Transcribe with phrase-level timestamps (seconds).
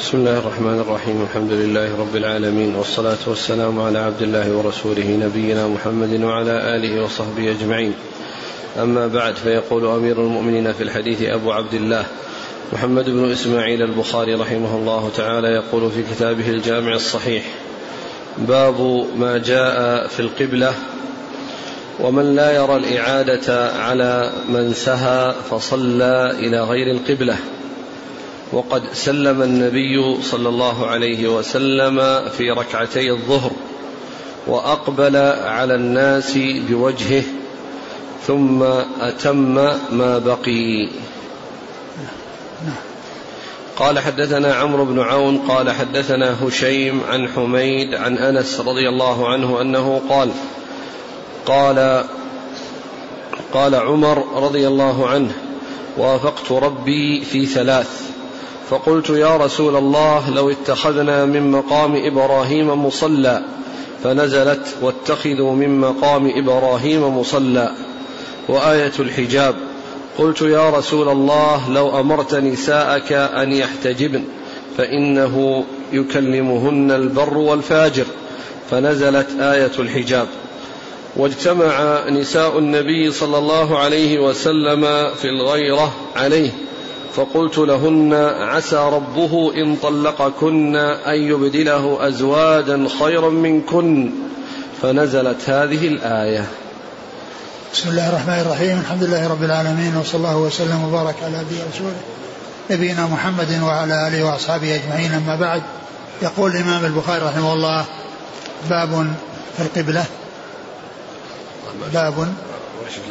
[0.00, 5.68] بسم الله الرحمن الرحيم الحمد لله رب العالمين والصلاة والسلام على عبد الله ورسوله نبينا
[5.68, 7.94] محمد وعلى آله وصحبه أجمعين
[8.82, 12.04] أما بعد فيقول أمير المؤمنين في الحديث أبو عبد الله
[12.72, 17.44] محمد بن إسماعيل البخاري رحمه الله تعالى يقول في كتابه الجامع الصحيح
[18.38, 20.74] باب ما جاء في القبلة
[22.00, 27.36] ومن لا يرى الإعادة على من سهى فصلى إلى غير القبلة
[28.52, 33.50] وقد سلم النبي صلى الله عليه وسلم في ركعتي الظهر
[34.46, 37.22] وأقبل على الناس بوجهه
[38.26, 38.62] ثم
[39.00, 39.54] أتم
[39.92, 40.88] ما بقي.
[43.76, 49.60] قال حدثنا عمرو بن عون قال حدثنا هشيم عن حميد عن أنس رضي الله عنه
[49.60, 50.30] أنه قال
[51.46, 52.04] قال
[53.52, 55.32] قال عمر رضي الله عنه
[55.98, 58.15] وافقت ربي في ثلاث
[58.70, 63.42] فقلت يا رسول الله لو اتخذنا من مقام إبراهيم مصلى
[64.04, 67.70] فنزلت واتخذوا من مقام إبراهيم مصلى.
[68.48, 69.54] وآية الحجاب
[70.18, 74.24] قلت يا رسول الله لو أمرت نساءك أن يحتجبن
[74.78, 78.04] فإنه يكلمهن البر والفاجر.
[78.70, 80.26] فنزلت آية الحجاب.
[81.16, 86.50] واجتمع نساء النبي صلى الله عليه وسلم في الغيرة عليه.
[87.16, 94.10] فقلت لهن عسى ربه إن طلقكن أن يبدله أزواجا خيرا منكن.
[94.82, 96.46] فنزلت هذه الآية.
[97.72, 98.80] بسم الله الرحمن الرحيم.
[98.80, 101.96] الحمد لله رب العالمين وصلى الله وسلم وبارك على نبينا رسوله
[102.70, 105.12] نبينا محمد وعلى آله وأصحابه أجمعين.
[105.12, 105.62] أما بعد
[106.22, 107.84] يقول الإمام البخاري رحمه الله
[108.70, 109.14] باب
[109.56, 110.04] في القبلة.
[111.94, 112.18] باب.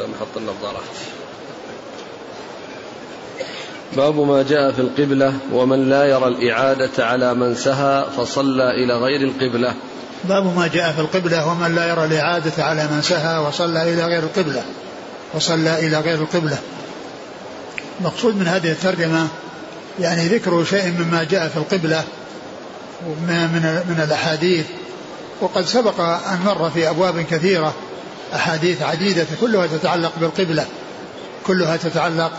[0.00, 1.15] لم حط النظارات
[3.96, 9.20] باب ما جاء في القبلة ومن لا يرى الإعادة على من سهى فصلى إلى غير
[9.20, 9.74] القبلة.
[10.24, 14.22] باب ما جاء في القبلة ومن لا يرى الإعادة على من سهى وصلى إلى غير
[14.22, 14.62] القبلة.
[15.34, 16.58] وصلى إلى غير القبلة.
[18.00, 19.28] مقصود من هذه الترجمة
[20.00, 22.04] يعني ذكر شيء مما جاء في القبلة
[23.28, 23.48] من
[23.88, 24.66] من الأحاديث.
[25.40, 27.74] وقد سبق أن مر في أبواب كثيرة
[28.34, 30.64] أحاديث عديدة كلها تتعلق بالقبلة.
[31.46, 32.32] كلها تتعلق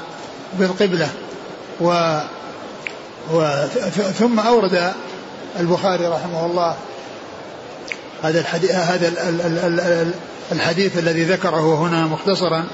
[0.60, 1.10] بالقبلة.
[1.82, 2.20] و,
[3.34, 3.68] و
[4.20, 4.94] ثم أورد
[5.60, 6.76] البخاري رحمه الله
[8.24, 9.14] هذا الحديث هذا
[10.52, 12.66] الحديث الذي ذكره هنا مختصرا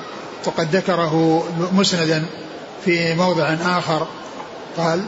[0.45, 1.43] وقد ذكره
[1.73, 2.25] مسندا
[2.85, 4.07] في موضع آخر.
[4.77, 5.01] قال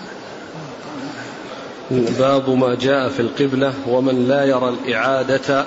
[1.91, 5.65] باب ما جاء في القبلة ومن لا يرى الإعادة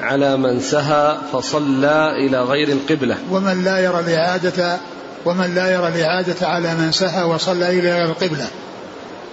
[0.00, 3.16] على من سهى فصلى إلى غير القبلة.
[3.30, 4.78] ومن لا يرى الإعادة
[5.24, 8.48] ومن لا يرى الإعادة على من سهى وصلى إلى القبلة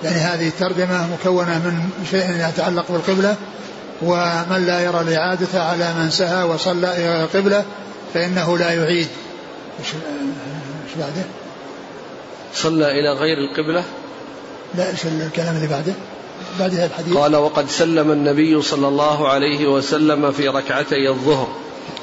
[0.04, 3.36] يعني هذه الترجمة مكونة من شيء يتعلق بالقبلة
[4.02, 7.66] ومن لا يرى الإعادة على من سهى وصلى إلى القبلة
[8.14, 9.08] فإنه لا يعيد
[9.80, 9.88] إيش
[11.00, 11.26] بعده؟
[12.54, 13.84] صلى إلى غير القبلة
[14.76, 15.94] لا إيش الكلام اللي بعده؟
[16.60, 21.48] بعد هذا الحديث قال وقد سلم النبي صلى الله عليه وسلم في ركعتي الظهر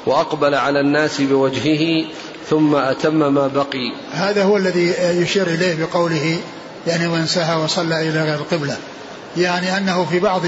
[0.05, 2.05] وأقبل على الناس بوجهه
[2.49, 3.91] ثم أتم ما بقي.
[4.13, 6.39] هذا هو الذي يشير إليه بقوله
[6.87, 8.77] يعني سهى وصلى إلى غير القبلة
[9.37, 10.41] يعني أنه في بعض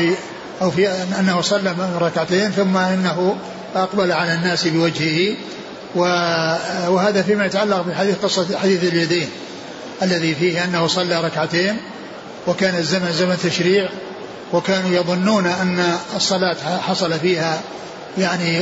[0.61, 0.88] أو في
[1.19, 3.35] أنه صلى ركعتين ثم إنه
[3.75, 5.35] أقبل على الناس بوجهه.
[5.95, 9.27] وهذا فيما يتعلق بحديث قصة حديث اليدين
[10.01, 11.77] الذي فيه أنه صلى ركعتين
[12.47, 13.89] وكان الزمن زمن تشريع
[14.53, 17.62] وكانوا يظنون أن الصلاة حصل فيها
[18.17, 18.62] يعني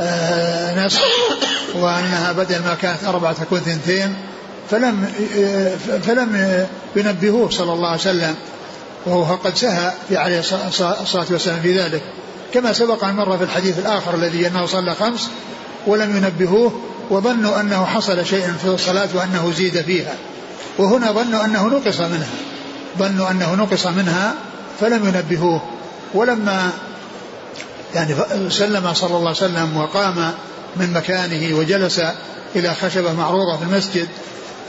[0.00, 1.02] آآ نسخ
[1.74, 4.14] وأنها بدل ما كانت أربعة تكون ثنتين
[4.70, 5.04] فلم
[6.06, 6.66] فلم
[6.96, 8.34] ينبهوه صلى الله عليه وسلم
[9.06, 12.02] وهو قد سهى في عليه الصلاة والسلام في ذلك.
[12.54, 15.28] كما سبق أن مر في الحديث الآخر الذي أنه صلى خمس
[15.86, 20.14] ولم ينبهوه وظنوا أنه حصل شيء في الصلاة وأنه زيد فيها.
[20.78, 22.28] وهنا ظنوا أنه نقص منها
[22.98, 24.34] ظنوا أنه نقص منها
[24.80, 25.62] فلم ينبهوه.
[26.14, 26.70] ولما
[27.94, 28.14] يعني
[28.50, 30.32] سلم صلى الله عليه وسلم وقام
[30.76, 32.00] من مكانه وجلس
[32.56, 34.08] إلى خشبة معروضة في المسجد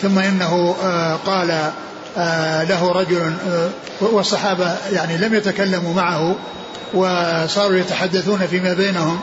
[0.02, 1.72] ثم إنه آه، قال
[2.18, 3.70] آه، له رجل آه،
[4.02, 6.36] والصحابة يعني لم يتكلموا معه
[6.94, 9.20] وصاروا يتحدثون فيما بينهم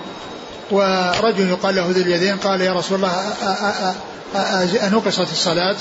[0.71, 3.13] ورجل يقال له ذي اليدين قال يا رسول الله
[4.87, 5.77] أنقصت الصلاة؟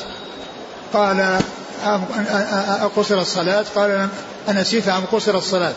[0.94, 1.40] قال
[2.82, 4.08] أقصر الصلاة؟ قال
[4.50, 5.74] أنسيت أم قصر الصلاة.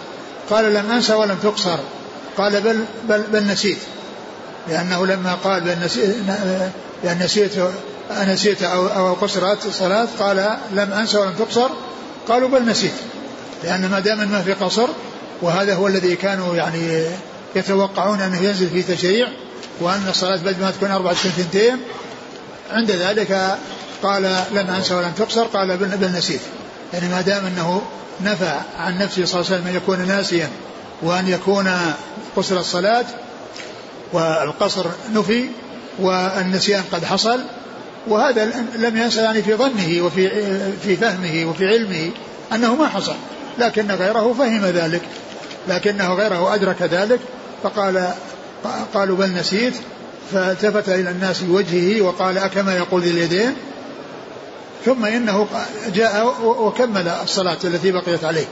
[0.50, 1.78] قال لم أنسى ولم تقصر.
[2.38, 3.78] قال بل, بل, بل نسيت.
[4.68, 6.16] لأنه لما قال بأن نسيت,
[7.02, 7.52] بأن نسيت
[8.10, 11.68] أنسيت أو, أو قصرت الصلاة قال لم أنسى ولم تقصر
[12.28, 12.92] قالوا بل نسيت.
[13.64, 14.88] لأن ما دام ما في قصر
[15.42, 17.04] وهذا هو الذي كانوا يعني
[17.56, 19.28] يتوقعون أنه ينزل في تشريع
[19.80, 21.76] وأن الصلاة بدل ما تكون أربعة ثنتين
[22.70, 23.58] عند ذلك
[24.02, 26.40] قال لن أنسى ولن تقصر قال بل نسيت.
[26.92, 27.82] يعني ما دام أنه
[28.20, 30.48] نفى عن نفسه صلى الله عليه وسلم أن يكون ناسيا
[31.02, 31.70] وأن يكون
[32.36, 33.04] قصر الصلاة
[34.12, 35.44] والقصر نفي
[35.98, 37.40] والنسيان قد حصل
[38.08, 38.44] وهذا
[38.76, 40.30] لم ينسى يعني في ظنه وفي
[40.82, 42.10] في فهمه وفي علمه
[42.52, 43.14] أنه ما حصل
[43.58, 45.02] لكن غيره فهم ذلك
[45.68, 47.20] لكنه غيره أدرك ذلك
[47.62, 48.10] فقال
[48.94, 49.74] قالوا بل نسيت
[50.32, 53.54] فالتفت إلى الناس بوجهه وقال أكما يقول اليدين
[54.84, 55.46] ثم إنه
[55.94, 58.46] جاء وكمل الصلاة التي بقيت عليه.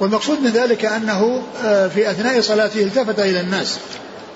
[0.00, 3.78] والمقصود من ذلك أنه آه، في أثناء صلاته التفت إلى الناس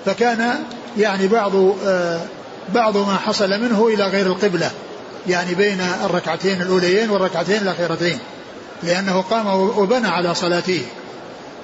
[0.05, 0.55] فكان
[0.97, 2.21] يعني بعض آه،
[2.73, 4.71] بعض ما حصل منه إلى غير القبلة
[5.27, 8.19] يعني بين الركعتين الأوليين والركعتين الأخيرتين
[8.83, 9.47] لأنه قام
[9.77, 10.81] وبنى على صلاته.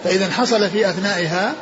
[0.03, 1.53] فإذا حصل في أثنائها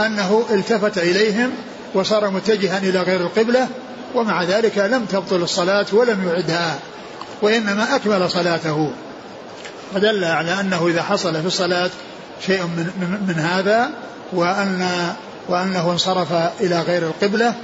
[0.00, 1.50] أنه التفت إليهم
[1.94, 3.68] وصار متجها إلى غير القبلة
[4.14, 6.78] ومع ذلك لم تبطل الصلاة ولم يعدها
[7.42, 8.90] وإنما أكمل صلاته.
[9.94, 11.90] فدل على أنه إذا حصل في الصلاة
[12.46, 13.90] شيء من, من, من هذا
[14.32, 14.88] وأن
[15.48, 17.54] وأنه انصرف إلى غير القبلة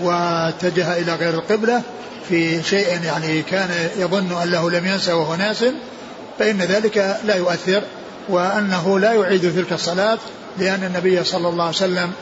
[0.00, 1.82] واتجه إلى غير القبلة
[2.28, 5.64] في شيء يعني كان يظن أنه لم ينسى وهو ناس
[6.38, 7.82] فإن ذلك لا يؤثر
[8.28, 10.18] وأنه لا يعيد تلك الصلاة
[10.58, 12.12] لأن النبي صلى الله عليه وسلم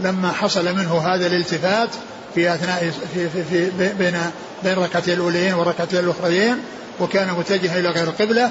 [0.00, 1.88] لما حصل منه هذا الالتفات
[2.34, 4.18] في أثناء في, في, في بين
[4.62, 6.56] بين الركعتين الأوليين والركعتين الأخريين
[7.00, 8.50] وكان متجها إلى غير القبلة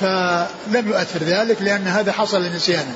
[0.00, 2.94] فلم يؤثر ذلك لأن هذا حصل نسيانا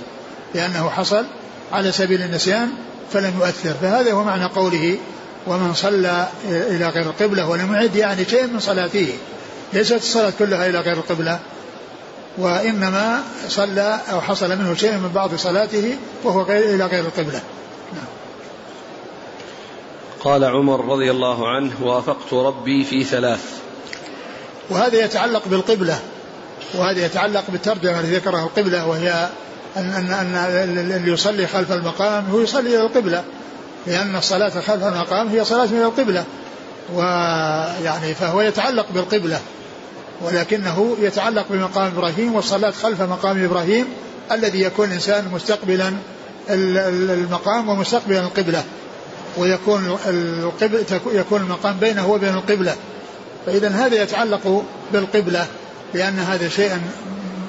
[0.55, 1.25] لأنه حصل
[1.73, 2.71] على سبيل النسيان
[3.13, 3.75] فلم يؤثر.
[3.83, 4.99] فهذا هو معنى قوله
[5.47, 9.13] ومن صلى إلى غير القبلة ولم يعد يعني شيء من صلاته.
[9.73, 11.39] ليست الصلاة كلها إلى غير القبلة
[12.39, 17.41] وإنما صلى أو حصل منه شيء من بعض صلاته وهو غير إلى غير القبلة.
[17.93, 18.07] نعم.
[20.21, 23.41] قال عمر رضي الله عنه وافقت ربي في ثلاث.
[24.71, 25.99] وهذا يتعلق بالقبلة
[26.75, 29.29] وهذا يتعلق بالترجمة التي ذكرها القبلة وهي
[29.77, 30.37] أن أن أن
[30.97, 33.25] اللي يصلي خلف المقام هو يصلي إلى القبلة
[33.87, 36.25] لأن الصلاة خلف المقام هي صلاة إلى القبلة
[36.95, 39.41] ويعني فهو يتعلق بالقبلة
[40.23, 43.87] ولكنه يتعلق بمقام إبراهيم والصلاة خلف مقام إبراهيم
[44.33, 45.93] الذي يكون الإنسان مستقبلا
[46.51, 48.65] المقام ومستقبلا القبلة
[49.37, 52.75] ويكون القبل يكون المقام بينه وبين القبلة
[53.47, 55.47] فإذا هذا يتعلق بالقبلة.
[55.95, 56.79] لأن هذا شيء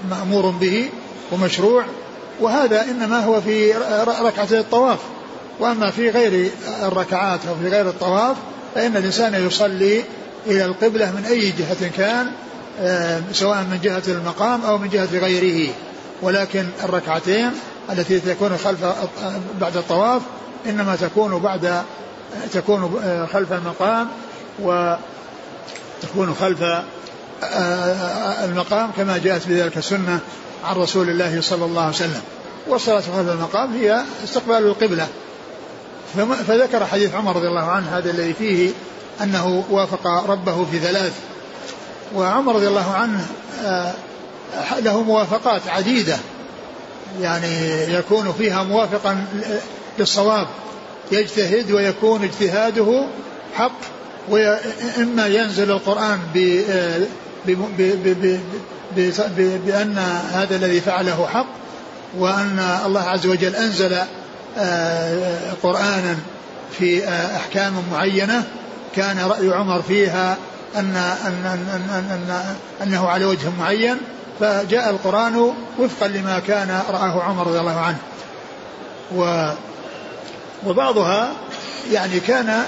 [0.09, 0.89] مأمور به
[1.31, 1.83] ومشروع
[2.39, 3.73] وهذا إنما هو في
[4.21, 4.99] ركعتي الطواف.
[5.59, 6.49] وأما في غير
[6.83, 8.37] الركعات أو في غير الطواف
[8.75, 10.03] فإن الإنسان يصلي
[10.47, 12.27] إلى القبلة من أي جهة كان
[12.79, 15.73] آه، سواء من جهة المقام أو من جهة غيره.
[16.21, 17.51] ولكن الركعتين
[17.89, 18.85] التي تكون خلف
[19.61, 20.21] بعد الطواف
[20.65, 21.83] إنما تكون بعد
[22.53, 24.07] تكون آه، خلف المقام
[24.59, 26.63] وتكون خلف
[28.43, 30.19] المقام كما جاءت بذلك السنة
[30.65, 32.21] عن رسول الله صلى الله عليه وسلم.
[32.67, 35.07] والصلاة خلف المقام هي استقبال القبلة.
[36.47, 38.71] فذكر حديث عمر رضي الله عنه هذا الذي فيه
[39.23, 41.13] أنه وافق ربه في ثلاث.
[42.15, 43.25] وعمر رضي الله عنه
[43.65, 43.93] آه،
[44.79, 46.17] له موافقات عديدة.
[47.21, 49.25] يعني يكون فيها موافقا
[49.99, 50.47] للصواب.
[51.11, 53.05] يجتهد ويكون اجتهاده
[53.55, 53.79] حق
[54.29, 56.19] وإما ينزل القرآن
[56.69, 57.01] آه،
[59.37, 59.97] بأن
[60.31, 61.47] هذا الذي فعله حق
[62.17, 63.97] وأن الله عز وجل أنزل
[64.57, 66.17] آه، قرآنا
[66.79, 68.43] في آه، أحكام معينة.
[68.95, 70.37] كان رأي عمر فيها
[70.75, 73.97] أن, أن, أن, أن, أن أنه على وجه معين
[74.39, 77.97] فجاء القرآن وفقا لما كان رآه عمر رضي الله عنه.
[79.15, 79.51] و
[80.65, 81.31] وبعضها
[81.91, 82.63] يعني كان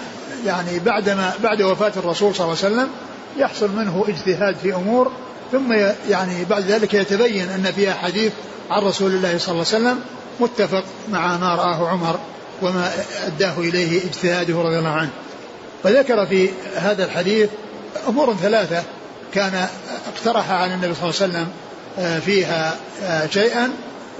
[0.45, 2.89] يعني بعدما بعد وفاة الرسول صلى الله عليه وسلم
[3.37, 5.11] يحصل منه اجتهاد في أمور
[5.51, 5.73] ثم
[6.09, 8.31] يعني بعد ذلك يتبين أن فيها حديث
[8.71, 9.99] عن رسول الله صلى الله عليه وسلم
[10.39, 12.19] متفق مع ما رآه عمر
[12.61, 12.91] وما
[13.27, 15.09] أداه إليه اجتهاده رضي الله عنه.
[15.83, 17.49] وذكر في هذا الحديث
[18.07, 18.83] أمور ثلاثة
[19.33, 19.67] كان
[20.15, 21.47] اقترح عن النبي صلى الله عليه وسلم
[21.99, 23.71] آه، فيها آه، شيئا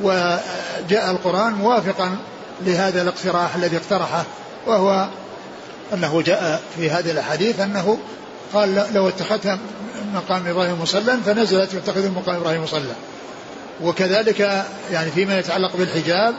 [0.04, 2.18] وجاء القرآن موافقا
[2.66, 4.24] لهذا الاقتراح الذي اقترحه
[4.68, 5.08] وهو
[5.94, 7.98] أنه جاء في هذه الأحاديث أنه
[8.54, 9.60] قال لو اتخذت
[10.14, 12.96] مقام إبراهيم مصلى فنزلت يتخذ مقام إبراهيم مصلى.
[13.84, 16.36] وكذلك يعني فيما يتعلق بالحجاب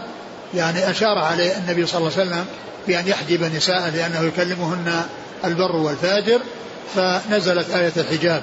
[0.54, 2.44] يعني أشار عليه النبي صلى الله عليه وسلم
[2.86, 5.02] بأن يحجب النساء لأنه يكلمهن
[5.44, 6.40] البر والفاجر
[6.94, 8.42] فنزلت آية الحجاب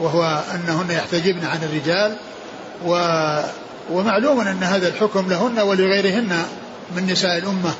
[0.00, 2.16] وهو أنهن يحتجبن عن الرجال
[2.86, 2.92] و
[3.92, 6.42] ومعلوم أن هذا الحكم لهن ولغيرهن
[6.96, 7.74] من نساء الأمة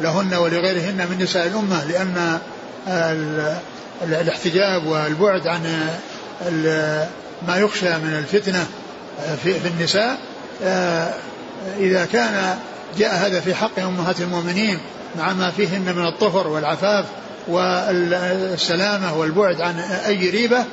[0.00, 2.38] لهن ولغيرهن من نساء الأمة لأن
[4.02, 5.88] الاحتجاب والبعد عن
[7.48, 8.66] ما يخشى من الفتنة
[9.44, 10.18] في, في النساء
[10.62, 11.14] آه،
[11.78, 12.58] إذا كان
[12.98, 14.78] جاء هذا في حق أمهات المؤمنين
[15.18, 17.04] مع ما فيهن من الطهر والعفاف
[17.48, 20.64] والسلامة والبعد عن أي ريبة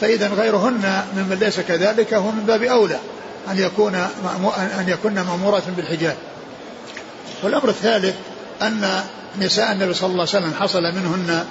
[0.00, 2.98] فإذا غيرهن ممن ليس كذلك هو من باب أولى
[3.50, 3.94] أن يكون
[4.78, 6.16] أن يكن مأمورات بالحجاب.
[7.42, 8.14] والأمر الثالث
[8.62, 9.00] أن
[9.40, 11.44] نساء النبي صلى الله عليه وسلم حصل منهن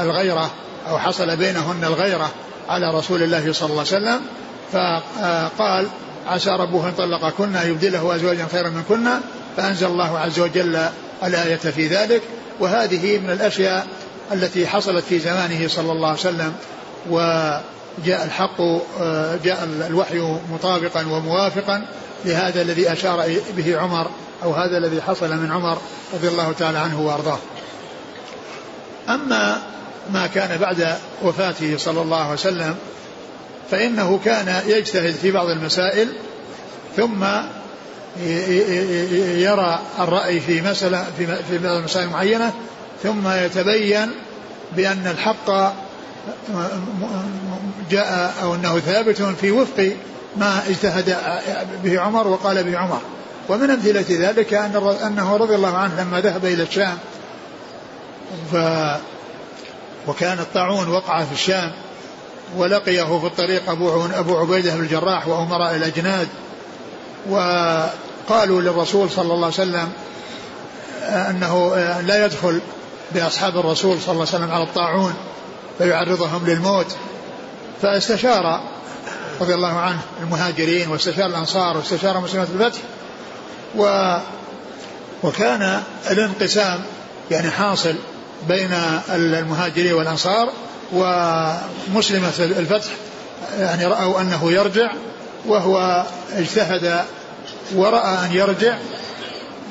[0.00, 0.50] الغيرة
[0.88, 2.30] أو حصل بينهن الغيرة
[2.68, 4.20] على رسول الله صلى الله عليه وسلم
[4.72, 5.86] فقال
[6.26, 9.08] عسى ربه إن طلقكن أن يبدله أزواجا خيرا منكن.
[9.56, 10.88] فأنزل الله عز وجل
[11.24, 12.22] الآية في ذلك.
[12.60, 13.86] وهذه من الأشياء
[14.32, 16.54] التي حصلت في زمانه صلى الله عليه وسلم
[17.10, 18.60] وجاء الحق
[19.44, 21.86] جاء الوحي مطابقا وموافقا
[22.24, 23.26] لهذا الذي أشار
[23.56, 24.10] به عمر
[24.42, 25.78] أو هذا الذي حصل من عمر
[26.14, 27.38] رضي الله تعالى عنه وأرضاه.
[29.08, 29.62] أما
[30.12, 32.74] ما كان بعد وفاته صلى الله عليه وسلم
[33.70, 36.08] فإنه كان يجتهد في بعض المسائل
[36.96, 37.24] ثم
[39.36, 41.04] يرى الرأي في مسألة
[41.48, 42.52] في بعض المسائل المعينة
[43.02, 44.10] ثم يتبين
[44.76, 45.74] بأن الحق
[47.90, 49.92] جاء أو أنه ثابت في وفق
[50.36, 51.16] ما اجتهد
[51.84, 53.00] به عمر وقال به عمر.
[53.48, 56.98] ومن أمثلة ذلك أن أنه رضي الله عنه لما ذهب إلى الشام
[58.52, 58.56] ف
[60.08, 61.72] وكان الطاعون وقع في الشام
[62.56, 66.28] ولقيه في الطريق أبو أبو عبيدة بن الجراح وأمراء الأجناد.
[67.30, 69.92] وقالوا للرسول صلى الله عليه وسلم
[71.02, 71.74] أنه
[72.06, 72.60] لا يدخل
[73.12, 75.14] بأصحاب الرسول صلى الله عليه وسلم على الطاعون
[75.78, 76.96] فيعرضهم للموت.
[77.82, 78.60] فاستشار
[79.40, 82.80] رضي الله عنه المهاجرين واستشار الأنصار واستشار مسلمة الفتح
[83.76, 84.16] و
[85.22, 86.80] وكان الانقسام
[87.30, 87.94] يعني حاصل
[88.48, 88.70] بين
[89.10, 90.52] المهاجرين والأنصار
[90.92, 92.90] ومسلمة الفتح
[93.58, 94.92] يعني رأوا أنه يرجع
[95.46, 97.04] وهو اجتهد
[97.74, 98.76] ورأى أن يرجع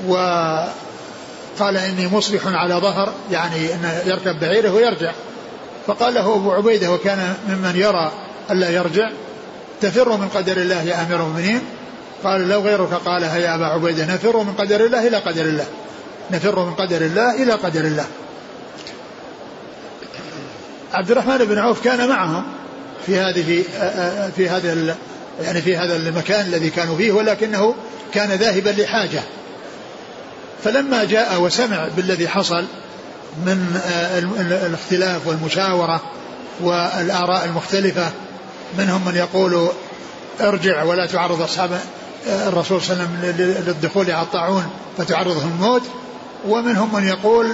[0.08, 5.12] وقال إني مصبح على ظهر يعني أنه يركب بعيره ويرجع.
[5.88, 8.12] فقال له أبو عبيدة وكان ممن يرى
[8.52, 9.10] ألا يرجع
[9.82, 11.62] تفر من قدر الله يا أمير المؤمنين؟
[12.24, 12.94] قال لو غيرك.
[12.94, 15.66] قالها يا أبا عبيدة نفر من قدر الله إلى قدر الله
[16.32, 18.06] نفر من قدر الله إلى قدر الله.
[20.94, 22.44] عبد الرحمن بن عوف كان معهم
[23.06, 23.63] في هذه
[24.36, 24.96] في هذا
[25.41, 27.75] يعني في هذا المكان الذي كانوا فيه ولكنه
[28.13, 29.22] كان ذاهبا لحاجة.
[30.63, 32.65] فلما جاء وسمع بالذي حصل
[33.46, 33.82] من
[34.65, 36.01] الاختلاف والمشاورة
[36.62, 38.12] والآراء المختلفة
[38.77, 39.70] منهم من يقول
[40.41, 41.70] ارجع ولا تعرض أصحاب
[42.27, 44.67] الرسول صلى الله عليه وسلم للدخول على الطاعون
[44.98, 45.84] فتعرضهم الموت
[46.48, 47.51] ومنهم من يقول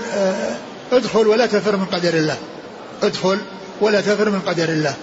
[0.92, 2.38] ادخل ولا تفر من قدر الله.
[3.04, 3.40] ادخل
[3.82, 4.94] ولا تفر من قدر الله.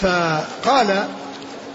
[0.00, 1.04] فقال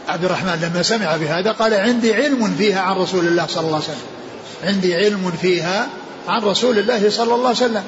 [0.10, 3.86] عبد الرحمن لما سمع بهذا قال عندي علم فيها عن رسول الله صلى الله عليه
[3.86, 4.08] وسلم.
[4.64, 5.88] عندي علم فيها
[6.28, 7.84] عن رسول الله صلى الله عليه وسلم.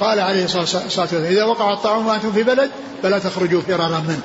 [0.00, 2.70] قال عليه الصلاة والسلام إذا وقع الطاعون وأنتم في بلد
[3.02, 4.22] فلا تخرجوا فرارا منه.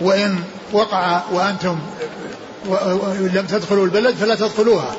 [0.00, 0.38] وإن
[0.72, 1.78] وقع وأنتم
[3.34, 4.96] لم تدخلوا البلد فلا تدخلوها.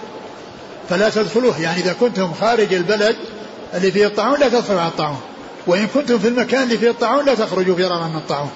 [0.90, 3.16] فلا تدخلوها يعني إذا كنتم خارج البلد
[3.74, 5.22] اللي فيه الطاعون لا تدخلوا على الطاعون
[5.68, 8.52] وإن كنتم في المكان اللي فيه الطاعون لا تخرجوا فرارا من الطاعون.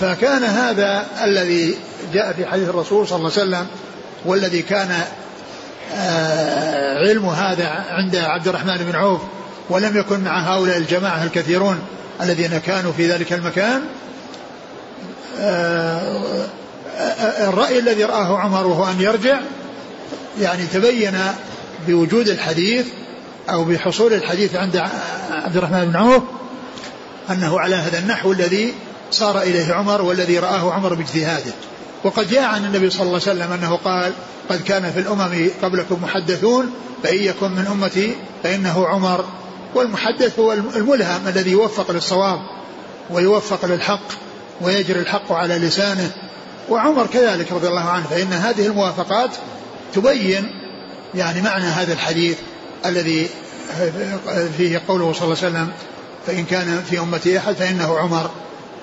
[0.00, 1.76] فكان هذا الذي
[2.12, 3.66] جاء في حديث الرسول صلى الله عليه وسلم
[4.24, 5.02] والذي كان
[5.94, 9.20] آه، علم هذا عند عبد الرحمن بن عوف
[9.70, 11.78] ولم يكن مع هؤلاء الجماعة الكثيرون
[12.22, 13.82] الذين كانوا في ذلك المكان
[15.40, 16.46] آه،
[17.48, 19.38] الرأي الذي رآه عمر وهو أن يرجع
[20.40, 21.18] يعني تبين
[21.86, 22.86] بوجود الحديث
[23.50, 24.76] أو بحصول الحديث عند
[25.30, 26.22] عبد الرحمن بن عوف
[27.30, 28.74] أنه على هذا النحو الذي
[29.10, 31.52] صار إليه عمر والذي رآه عمر باجتهاده.
[32.04, 34.12] وقد جاء عن النبي صلى الله عليه وسلم أنه قال
[34.48, 36.70] قد كان في الأمم قبلكم محدثون
[37.02, 39.24] فإن يكن من أمتي فإنه عمر.
[39.74, 42.38] والمحدث هو الملهم الذي يوفق للصواب
[43.10, 44.08] ويوفق للحق
[44.60, 46.10] ويجري الحق على لسانه.
[46.68, 49.30] وعمر كذلك رضي الله عنه فإن هذه الموافقات
[49.94, 50.50] تبين
[51.14, 52.38] يعني معنى هذا الحديث.
[52.86, 53.28] الذي
[54.58, 55.68] فيه قوله صلى الله عليه وسلم
[56.26, 58.30] فإن كان في أمتي أحد فإنه عمر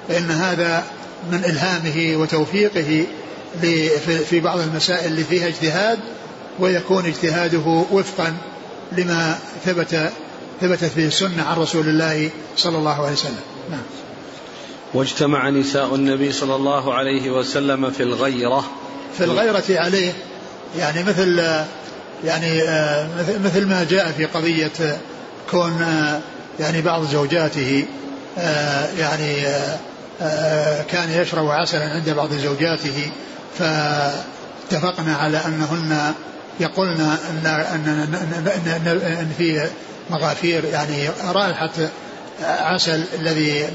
[0.07, 0.83] فإن هذا
[1.31, 3.05] من إلهامه وتوفيقه
[4.29, 5.99] في بعض المسائل اللي فيها اجتهاد
[6.59, 8.33] ويكون اجتهاده وفقا
[8.97, 10.11] لما ثبت
[10.61, 13.39] ثبتت فيه السنة عن رسول الله صلى الله عليه وسلم.
[13.71, 13.81] نعم.
[14.93, 18.63] واجتمع نساء النبي صلى الله عليه وسلم في الغيرة.
[19.17, 20.13] في الغيرة عليه
[20.77, 21.41] يعني مثل
[22.25, 22.61] يعني
[23.43, 24.97] مثل ما جاء في قضية
[25.51, 25.85] كون
[26.59, 27.85] يعني بعض زوجاته
[28.97, 29.43] يعني
[30.89, 33.11] كان يشرب عسلا عند بعض زوجاته
[33.59, 36.13] فاتفقنا على أنهن
[36.59, 37.87] يقولن أن أن
[38.67, 39.67] أن, إن في
[40.09, 41.71] مغافير يعني رائحة
[42.43, 43.69] عسل الذي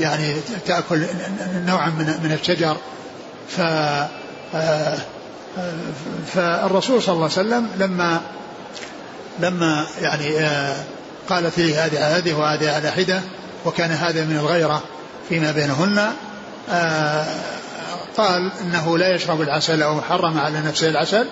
[0.00, 0.34] يعني
[0.66, 1.02] تأكل
[1.66, 2.76] نوعا من من الشجر
[3.48, 3.60] ف
[6.34, 8.20] فالرسول صلى الله عليه وسلم لما
[9.40, 10.48] لما يعني
[11.28, 13.20] قالت لي هذه هذه وهذه على حدة
[13.64, 14.82] وكان هذا من الغيرة
[15.28, 16.12] فيما بينهن
[18.16, 21.26] قال إنه لا يشرب العسل أو حرم على نفسه العسل.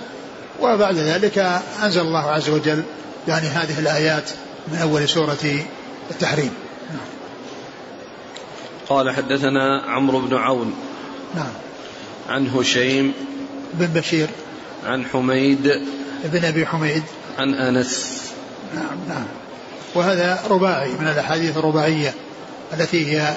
[0.60, 1.38] وبعد ذلك
[1.82, 2.82] أنزل الله عز وجل
[3.28, 4.30] يعني هذه الآيات
[4.68, 5.62] من أول سورة
[6.10, 6.50] التحريم.
[8.88, 10.74] قال حدثنا عمرو بن عون
[11.34, 11.52] نعم.
[12.28, 13.12] عن هشيم
[13.78, 14.28] بن بشير.
[14.86, 15.82] عن حميد.
[16.24, 17.02] بن أبي حميد.
[17.38, 18.22] عن أنس.
[18.74, 19.26] نعم نعم.
[19.94, 22.14] وهذا رباعي من الأحاديث الرباعية
[22.72, 23.34] التي هي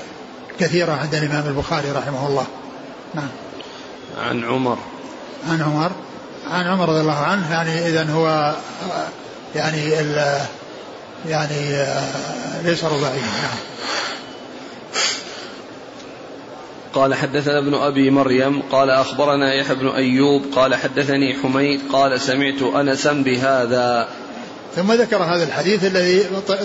[0.59, 2.45] كثيرة عند الإمام البخاري رحمه الله.
[3.15, 3.29] نعم.
[4.17, 4.77] عن عمر.
[5.49, 5.91] عن عمر.
[6.51, 8.55] عن عمر رضي الله عنه يعني اذا هو
[9.55, 10.39] يعني ال
[11.27, 11.85] يعني
[12.63, 13.21] ليس رباعيا.
[13.21, 13.57] نعم.
[16.97, 22.61] قال حدثنا ابن أبي مريم قال أخبرنا يحيى بن أيوب قال حدثني حميد قال سمعت
[22.61, 24.07] أنسا بهذا.
[24.75, 26.19] ثم ذكر هذا الحديث الذي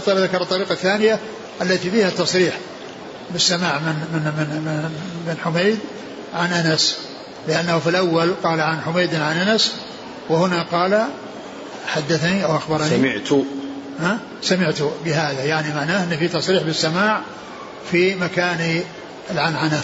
[0.07, 1.19] ذكر الطريقة الثانية
[1.62, 2.59] التي فيها التصريح
[3.31, 4.91] بالسماع من من من من,
[5.27, 5.79] من حميد
[6.35, 6.99] عن أنس
[7.49, 9.75] لأنه في الأول قال عن حميد عن أنس
[10.29, 11.07] وهنا قال
[11.87, 12.89] حدثني أو أخبرني.
[12.89, 13.45] سمعت.
[14.01, 17.21] ها؟ سمعت بهذا يعني معناه أن في تصريح بالسماع
[17.91, 18.81] في مكان
[19.31, 19.83] العنعنة.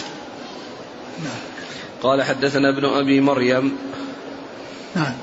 [1.23, 1.39] نعم.
[2.03, 3.77] قال حدثنا ابن أبي مريم
[4.95, 5.13] نعم.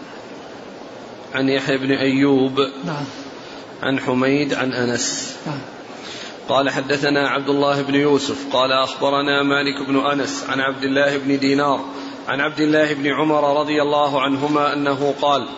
[1.35, 3.05] عن يحيى بن أيوب نعم.
[3.83, 5.37] عن حميد عن أنس.
[5.47, 5.61] نعم.
[6.49, 11.39] قال حدثنا عبد الله بن يوسف قال أخبرنا مالك بن أنس عن عبد الله بن
[11.39, 11.85] دينار
[12.29, 15.49] عن عبد الله بن عمر رضي الله عنهما أنه قال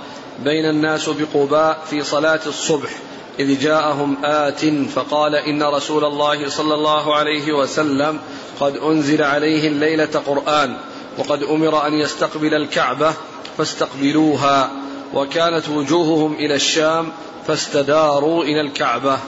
[0.45, 2.91] بين الناس بقباء في صلاة الصبح
[3.39, 8.19] إذ جاءهم آت فقال إن رسول الله صلى الله عليه وسلم
[8.61, 10.77] قد أنزل عليه الليلة قرآن
[11.19, 13.15] وقد أمر أن يستقبل الكعبة
[13.59, 14.71] فاستقبلوها
[15.15, 17.13] وكانت وجوههم إلى الشام
[17.47, 19.19] فاستداروا إلى الكعبة.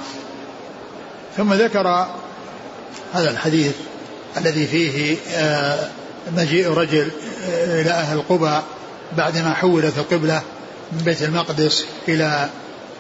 [1.36, 2.06] ثم ذكر
[3.12, 3.74] هذا الحديث
[4.36, 5.88] الذي فيه آه،
[6.36, 7.10] مجيء رجل
[7.50, 8.60] آه، إلى أهل قبى
[9.16, 10.42] بعدما حولت القبلة
[10.92, 12.48] من بيت المقدس إلى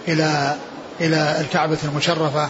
[0.08, 0.56] إلى
[1.00, 2.48] إلى الكعبة المشرفة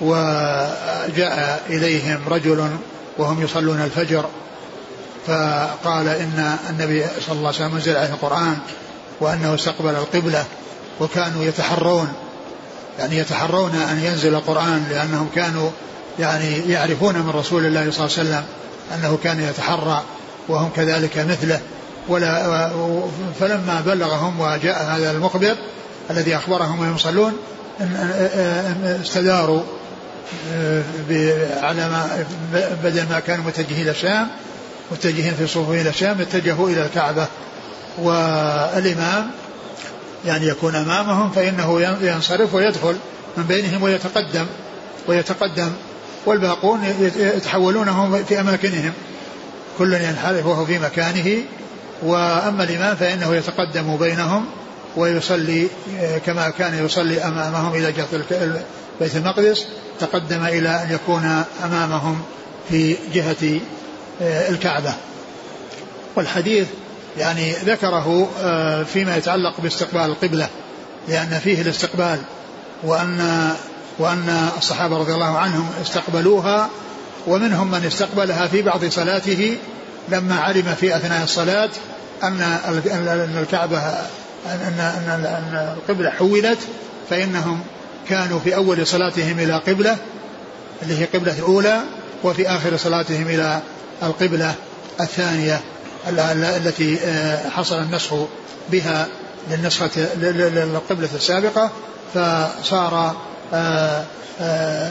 [0.00, 2.70] وجاء إليهم رجل
[3.18, 4.24] وهم يصلون الفجر
[5.26, 8.58] فقال إن النبي صلى الله عليه وسلم أنزل عليه القرآن
[9.20, 10.44] وأنه استقبل القبلة
[11.00, 12.12] وكانوا يتحرون
[12.98, 15.70] يعني يتحرون أن ينزل القرآن لأنهم كانوا
[16.18, 18.44] يعني يعرفون من رسول الله صلى الله عليه وسلم
[18.94, 20.02] أنه كان يتحرى
[20.48, 21.60] وهم كذلك مثله.
[22.08, 22.68] ولا
[23.40, 25.56] فلما بلغهم وجاء هذا المخبر
[26.10, 27.32] الذي أخبرهم وهم يصلون
[29.02, 29.62] استداروا
[31.62, 32.24] على ما
[32.84, 34.28] بدل ما كانوا متجهين إلى الشام
[34.92, 37.26] متجهين في صفوف إلى الشام اتجهوا إلى الكعبة.
[37.98, 39.30] والإمام
[40.26, 42.96] يعني يكون أمامهم فإنه ينصرف ويدخل
[43.36, 44.46] من بينهم ويتقدم
[45.06, 45.72] ويتقدم.
[46.26, 46.84] والباقون
[47.16, 48.92] يتحولون في أماكنهم.
[49.78, 51.42] كل ينحرف وهو في مكانه.
[52.02, 54.46] وأما الإمام فإنه يتقدم بينهم.
[54.96, 55.68] ويصلي
[56.26, 58.06] كما كان يصلي أمامهم إلى جهة
[59.00, 59.66] بيت المقدس
[60.00, 62.22] تقدم إلى أن يكون أمامهم
[62.68, 63.60] في جهة
[64.22, 64.94] آه، الكعبة.
[66.16, 66.66] والحديث
[67.18, 70.48] يعني ذكره آه، فيما يتعلق باستقبال القبلة
[71.08, 72.18] لأن فيه الاستقبال
[72.82, 73.50] وأن
[73.98, 76.70] وأن الصحابة رضي الله عنهم استقبلوها
[77.26, 79.56] ومنهم من استقبلها في بعض صلاته
[80.08, 81.70] لما علم في أثناء الصلاة
[82.22, 82.58] أن
[83.42, 83.82] الكعبة
[84.46, 86.58] أن أن القبلة حولت
[87.10, 87.60] فإنهم
[88.08, 89.96] كانوا في أول صلاتهم إلى قبلة
[90.82, 91.80] اللي هي قبلة الأولى
[92.24, 93.60] وفي آخر صلاتهم إلى
[94.02, 94.54] القبلة
[95.00, 95.60] الثانية
[96.08, 98.14] التي آه، حصل النسخ
[98.72, 99.06] بها
[99.50, 101.70] للنسخة للقبلة السابقة
[102.14, 103.16] فصار
[103.54, 104.04] آه،
[104.40, 104.90] آه،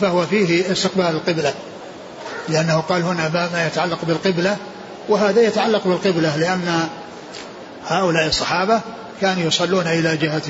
[0.00, 1.54] فهو فيه استقبال القبلة
[2.48, 4.56] لأنه قال هنا ما يتعلق بالقبلة
[5.08, 6.88] وهذا يتعلق بالقبلة لأن
[7.88, 8.80] هؤلاء الصحابة
[9.20, 10.42] كانوا يصلون إلى جهة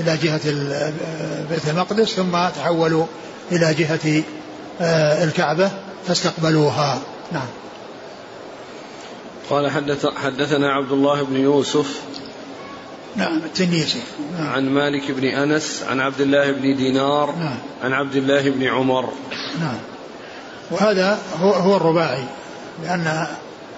[0.00, 0.40] إلى جهة
[1.50, 3.06] بيت المقدس ثم تحولوا
[3.52, 4.22] إلى جهة
[5.24, 5.70] الكعبة
[6.06, 6.98] فاستقبلوها.
[7.32, 7.46] نعم.
[9.50, 12.00] قال حدث حدثنا عبد الله بن يوسف.
[13.16, 14.02] نعم التنيسي.
[14.38, 14.48] نعم.
[14.48, 17.58] عن مالك بن أنس عن عبد الله بن دينار نعم.
[17.82, 19.12] عن عبد الله بن عمر.
[19.60, 19.78] نعم.
[20.70, 22.24] وهذا هو هو الرباعي
[22.82, 23.26] لأن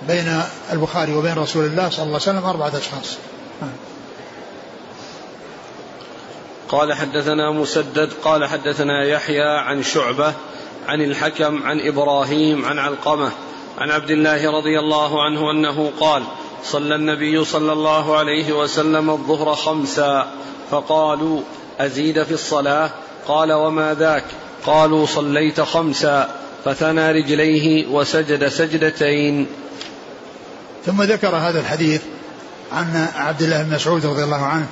[0.09, 3.19] بين البخاري وبين رسول الله صلى الله عليه وسلم أربعة أشخاص.
[3.63, 3.71] نعم.
[6.69, 10.35] قال حدثنا مسدد قال حدثنا يحيى عن شعبة
[10.89, 13.31] عن الحكم عن إبراهيم عن علقمة
[13.79, 16.23] عن عبد الله رضي الله عنه أنه قال
[16.65, 20.33] صلى النبي صلى الله عليه وسلم الظهر خمسا
[20.71, 21.41] فقالوا
[21.81, 22.91] أزيد في الصلاة؟
[23.29, 24.25] قال وما ذاك؟
[24.67, 26.29] قالوا صليت خمسا
[26.65, 29.47] فثنى رجليه وسجد سجدتين.
[30.87, 32.01] ثم ذكر هذا الحديث
[32.73, 34.67] عن عبد الله بن مسعود رضي الله عنه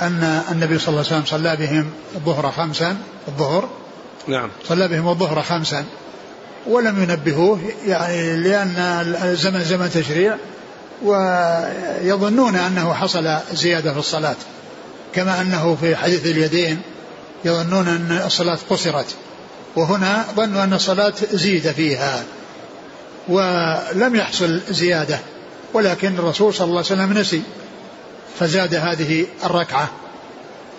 [0.00, 2.96] أن النبي صلى الله عليه وسلم صلى بهم الظهر خمسا
[3.28, 3.68] الظهر.
[4.28, 4.50] نعم.
[4.68, 5.84] صلى بهم الظهر خمسا.
[6.66, 8.76] ولم ينبهوه يعني لأن
[9.22, 10.36] الزمن زمن تشريع
[11.04, 14.36] ويظنون أنه حصل زيادة في الصلاة.
[15.14, 16.80] كما أنه في حديث اليدين
[17.44, 19.14] يظنون أن الصلاة قصرت.
[19.76, 22.22] وهنا ظنوا أن الصلاة زيد فيها
[23.28, 25.18] ولم يحصل زيادة.
[25.72, 27.42] ولكن الرسول صلى الله عليه وسلم نسي
[28.38, 29.90] فزاد هذه الركعة.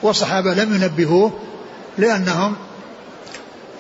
[0.02, 1.39] والصحابة لم ينبهوه
[1.97, 2.56] لأنهم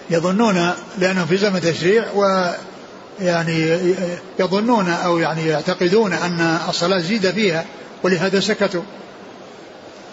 [0.09, 3.77] يظنون لأنهم في زمن تشريع ويعني
[4.39, 7.65] يظنون أو يعني يعتقدون أن الصلاة زيد فيها
[8.03, 8.83] ولهذا سكتوا.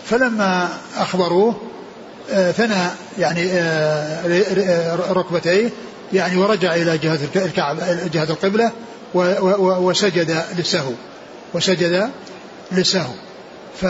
[0.05, 1.55] فلما أخبروه
[2.31, 5.71] آه، ثنى يعني آه، ركبتيه
[6.13, 8.73] يعني ورجع إلى جهة الكعبة جهة القبلة
[9.14, 10.92] وسجد للسهو
[11.55, 12.11] وسجد
[12.73, 13.12] للسهو
[13.81, 13.87] ف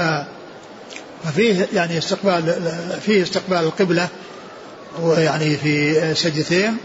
[1.24, 2.70] ففيه يعني استقبال
[3.06, 4.08] فيه استقبال القبلة
[5.02, 6.76] ويعني في سجدتين.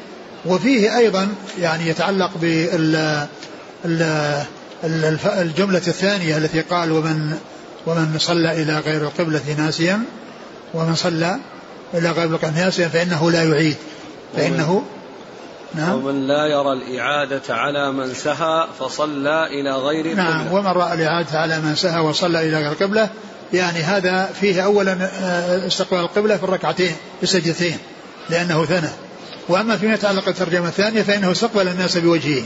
[0.46, 1.28] وفيه أيضا
[1.60, 3.28] يعني يتعلق بال
[5.26, 7.38] الجملة الثانية التي قال ومن
[7.88, 10.00] ومن صلى إلى غير القبلة ناسيا
[10.74, 11.38] ومن صلى
[11.94, 13.76] إلى غير القبلة ناسيا فإنه لا يعيد
[14.36, 14.84] فإنه
[15.76, 15.94] نعم.
[15.94, 21.40] ومن لا يرى الإعادة على من سهى فصلى إلى غير القبلة نعم ومن رأى الإعادة
[21.40, 23.10] على من سهى وصلى إلى غير القبلة
[23.54, 27.78] يعني هذا فيه أولا آه، استقبال القبلة في الركعتين في السجدتين
[28.30, 28.90] لأنه ثنى.
[29.50, 32.44] وأما فيما يتعلق بالترجمة الثانية فإنه استقبل الناس بوجهه.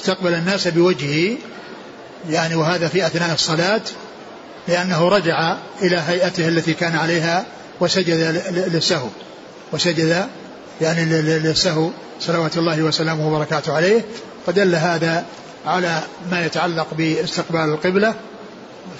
[0.00, 1.36] استقبل الناس بوجهه
[2.30, 3.80] يعني وهذا في أثناء الصلاة
[4.68, 7.46] لأنه رجع إلى هيئته التي كان عليها
[7.80, 8.42] وسجد
[8.72, 9.08] للسهو.
[9.72, 10.26] وسجد
[10.80, 11.04] يعني
[11.38, 14.04] للسهو صلوات الله وسلامه وبركاته عليه.
[14.46, 15.24] فدل هذا
[15.66, 18.14] على ما يتعلق باستقبال القبلة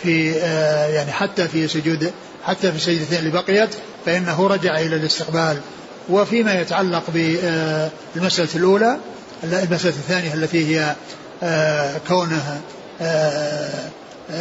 [0.03, 2.13] في آه، يعني حتى في سجود
[2.45, 3.71] حتى في السجدتين اللي بقيت
[4.07, 5.61] فإنه رجع إلى الاستقبال.
[6.09, 8.97] وفيما يتعلق بالمسألة الأولى
[9.45, 10.95] المسألة الثانية التي هي
[11.43, 12.61] آه، كونه
[13.01, 13.91] آه،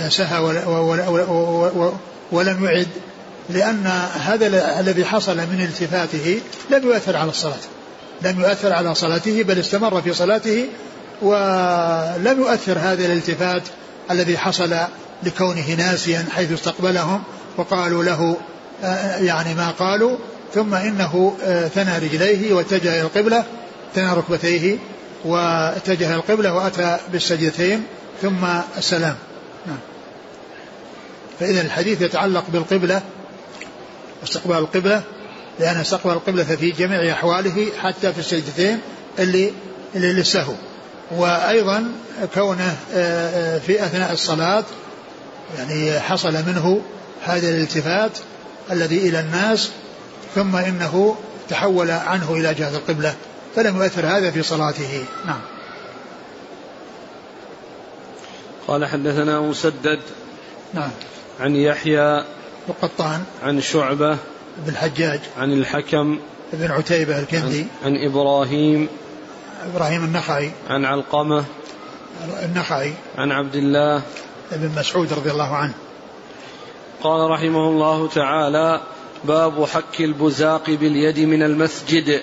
[0.09, 0.39] سهى
[2.31, 2.87] ولم يعد
[3.49, 3.85] لأن
[4.25, 4.47] هذا
[4.79, 7.78] الذي حصل من التفاته لم يؤثر على الصلاة.
[8.21, 10.65] لم يؤثر على صلاته بل استمر في صلاته
[11.21, 13.61] ولم يؤثر هذا الالتفات
[14.11, 14.75] الذي حصل
[15.23, 17.23] لكونه ناسيا حيث استقبلهم
[17.57, 18.37] وقالوا له
[18.83, 20.17] آه، يعني ما قالوا
[20.53, 23.43] ثم إنه آه، ثنى رجليه واتجه إلى القبلة
[23.95, 24.77] ثنى ركبتيه
[25.25, 27.83] واتجه إلى القبلة وأتى بالسجدتين
[28.21, 28.45] ثم
[28.77, 29.15] السلام
[29.67, 29.77] نعم.
[31.39, 33.01] فإذا الحديث يتعلق بالقبلة
[34.23, 35.03] استقبال القبلة
[35.59, 38.79] لأن استقبل القبلة في جميع أحواله حتى في السجدتين
[39.19, 39.53] اللي
[39.95, 40.53] اللي للسهو
[41.11, 41.91] وأيضا
[42.33, 44.63] كونه آه، آه، في أثناء الصلاة
[45.57, 46.81] يعني حصل منه
[47.23, 48.11] هذا الالتفات
[48.71, 49.71] الذي إلى الناس
[50.35, 51.15] ثم إنه
[51.49, 53.15] تحول عنه إلى جهة القبلة
[53.55, 55.05] فلم يؤثر هذا في صلاته.
[55.25, 55.41] نعم.
[58.67, 59.99] قال حدثنا مسدد
[60.73, 60.89] نعم.
[61.39, 62.23] عن يحيى
[62.69, 63.23] القطان.
[63.43, 64.17] عن شعبة
[64.65, 65.19] بن الحجاج.
[65.37, 66.19] عن الحكم.
[66.53, 67.65] بن عتيبة الكندي.
[67.83, 68.87] عن, عن إبراهيم.
[69.73, 70.51] إبراهيم النخعي.
[70.69, 71.45] عن علقمة.
[72.43, 72.93] النخعي.
[73.17, 74.01] عن عبد الله.
[74.51, 75.73] بن مسعود رضي الله عنه.
[77.03, 78.81] قال رحمه الله تعالى
[79.23, 82.21] باب حك البزاق باليد من المسجد.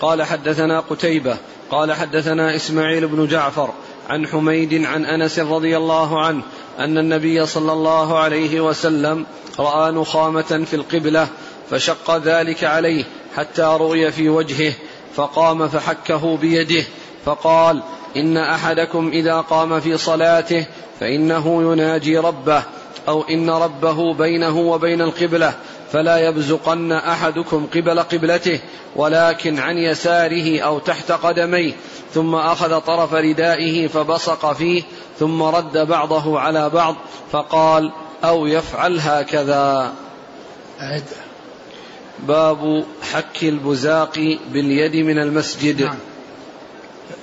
[0.00, 1.36] قال حدثنا قتيبة.
[1.70, 3.70] قال حدثنا إسماعيل بن جعفر
[4.08, 6.42] عن حميد عن أنس رضي الله عنه
[6.78, 9.26] أن النبي صلى الله عليه وسلم
[9.58, 11.28] رأى نخامة في القبلة
[11.70, 13.04] فشق ذلك عليه
[13.36, 14.72] حتى رؤي في وجهه
[15.14, 16.84] فقام فحكه بيده
[17.24, 17.82] فقال
[18.16, 20.66] إن أحدكم إذا قام في صلاته
[21.00, 22.62] فإنه يناجي ربه
[23.08, 25.54] أو إن ربه بينه وبين القبلة
[25.92, 28.60] فلا يبزقن أحدكم قبل قبلته
[28.96, 31.72] ولكن عن يساره أو تحت قدميه
[32.14, 34.82] ثم أخذ طرف ردائه فبصق فيه
[35.18, 36.94] ثم رد بعضه على بعض
[37.32, 37.92] فقال
[38.24, 39.92] أو يفعل هكذا.
[42.26, 45.96] باب حك البزاق باليد من المسجد نعم.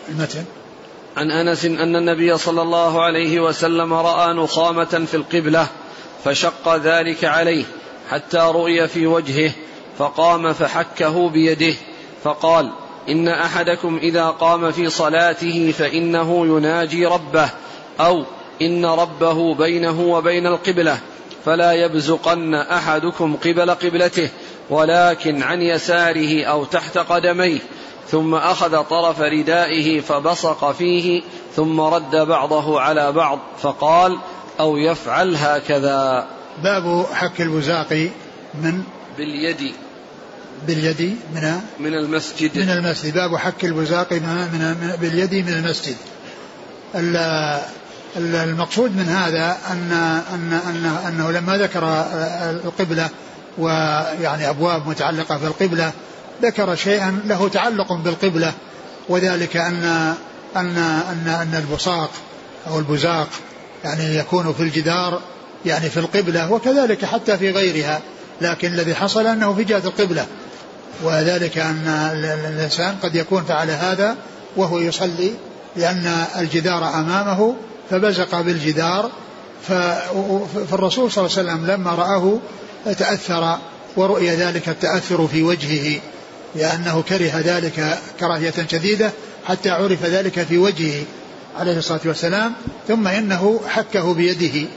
[0.09, 0.45] المتن
[1.17, 5.67] عن أنس أن النبي صلى الله عليه وسلم رأى نخامة في القبلة
[6.23, 7.63] فشق ذلك عليه
[8.09, 9.51] حتى رؤي في وجهه
[9.97, 11.75] فقام فحكه بيده
[12.23, 12.71] فقال
[13.09, 17.49] إن أحدكم إذا قام في صلاته فإنه يناجي ربه
[17.99, 18.23] أو
[18.61, 20.99] إن ربه بينه وبين القبلة
[21.45, 24.29] فلا يبزقن أحدكم قبل قبلته
[24.69, 27.59] ولكن عن يساره أو تحت قدميه
[28.07, 31.21] ثم أخذ طرف ردائه فبصق فيه
[31.55, 34.17] ثم رد بعضه على بعض فقال
[34.59, 36.27] أو يفعل هكذا.
[36.63, 38.09] باب حك البزاق
[38.53, 38.83] من؟
[39.17, 39.73] باليد.
[40.67, 42.57] باليد من؟ من المسجد.
[42.57, 43.13] من المسجد.
[43.13, 45.95] باب حك البزاق من, من؟ باليد من المسجد.
[48.17, 49.91] المقصود من هذا أن
[50.33, 51.83] أن أن أنه لما ذكر
[52.65, 53.09] القبلة
[53.57, 55.91] ويعني أبواب متعلقة في القبلة
[56.41, 58.53] ذكر شيئا له تعلق بالقبلة
[59.09, 59.83] وذلك أن
[60.55, 62.09] أن أن أن البصاق
[62.67, 63.27] أو البزاق
[63.83, 65.21] يعني يكون في الجدار
[65.65, 68.01] يعني في القبلة وكذلك حتى في غيرها
[68.41, 70.25] لكن الذي حصل أنه في جهة القبلة.
[71.03, 71.87] وذلك أن
[72.47, 74.15] الإنسان قد يكون فعل هذا
[74.57, 75.31] وهو يصلي
[75.75, 77.55] لأن الجدار أمامه
[77.89, 79.09] فبزق بالجدار
[79.67, 82.39] فالرسول صلى الله عليه وسلم لما رآه
[82.93, 83.57] تأثر
[83.95, 85.99] ورؤي ذلك التأثر في وجهه
[86.55, 89.11] لأنه كره ذلك كراهية شديدة
[89.47, 91.03] حتى عرف ذلك في وجهه
[91.55, 92.53] عليه الصلاة والسلام
[92.87, 94.67] ثم إنه حكه بيده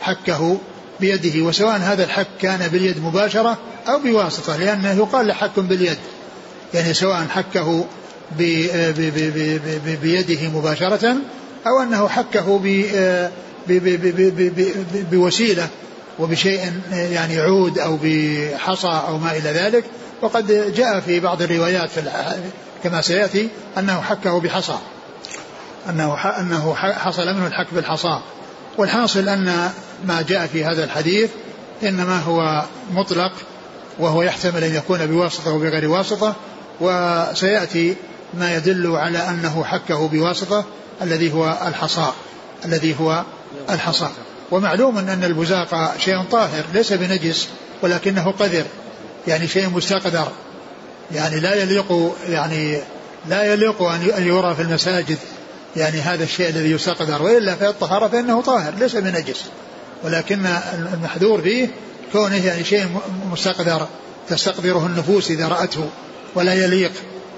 [0.00, 0.58] حكه
[1.00, 5.98] بيده وسواء هذا الحك كان باليد مباشرة أو بواسطة لأنه يقال حك باليد
[6.74, 7.84] يعني سواء حكه
[10.02, 11.16] بيده مباشرة
[11.66, 12.60] أو أنه حكه
[15.10, 15.68] بوسيلة
[16.22, 19.84] وبشيء يعني عود أو بحصى أو ما إلى ذلك
[20.22, 22.02] وقد جاء في بعض الروايات في
[22.84, 24.78] كما سيأتي أنه حكه بحصى.
[25.88, 28.20] أنه أنه حصل منه الحك بالحصى.
[28.78, 29.70] والحاصل أن
[30.04, 31.30] ما جاء في هذا الحديث
[31.82, 33.32] إنما هو مطلق
[33.98, 36.34] وهو يحتمل أن يكون بواسطة وبغير واسطة
[36.80, 37.96] وسيأتي
[38.34, 40.64] ما يدل على أنه حكه بواسطة
[41.02, 42.12] الذي هو الحصى
[42.64, 43.22] الذي هو
[43.70, 44.08] الحصى.
[44.52, 47.48] ومعلوم أن البزاق شيء طاهر ليس بنجس
[47.82, 48.64] ولكنه قذر
[49.28, 50.28] يعني شيء مستقدر
[51.14, 52.78] يعني لا يليق يعني
[53.28, 55.18] لا يليق أن يرى في المساجد
[55.76, 59.44] يعني هذا الشيء الذي يستقدر وإلا في الطهارة فإنه طاهر ليس بنجس.
[60.04, 60.46] ولكن
[60.94, 61.68] المحذور فيه
[62.12, 62.86] كونه يعني شيء
[63.30, 63.86] مستقدر
[64.28, 65.88] تستقدره النفوس إذا رأته.
[66.34, 66.92] ولا يليق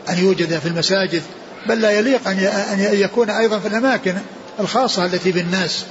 [0.08, 1.22] أن يوجد في المساجد
[1.68, 4.14] بل لا يليق أن يكون أيضا في الأماكن
[4.60, 5.84] الخاصة التي بالناس.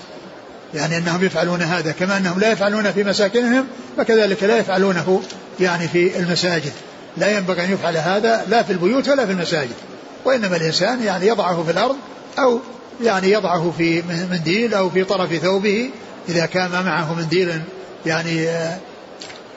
[0.75, 5.21] يعني أنهم يفعلون هذا كما أنهم لا يفعلون في مساكنهم فكذلك لا يفعلونه
[5.59, 6.71] يعني في المساجد.
[7.17, 9.75] لا ينبغي أن يفعل هذا لا في البيوت ولا في المساجد.
[10.25, 11.95] وإنما الإنسان يعني يضعه في الأرض
[12.39, 12.59] أو
[13.03, 15.89] يعني يضعه في منديل أو في طرف ثوبه
[16.29, 17.61] إذا كان معه منديل
[18.05, 18.77] يعني آه،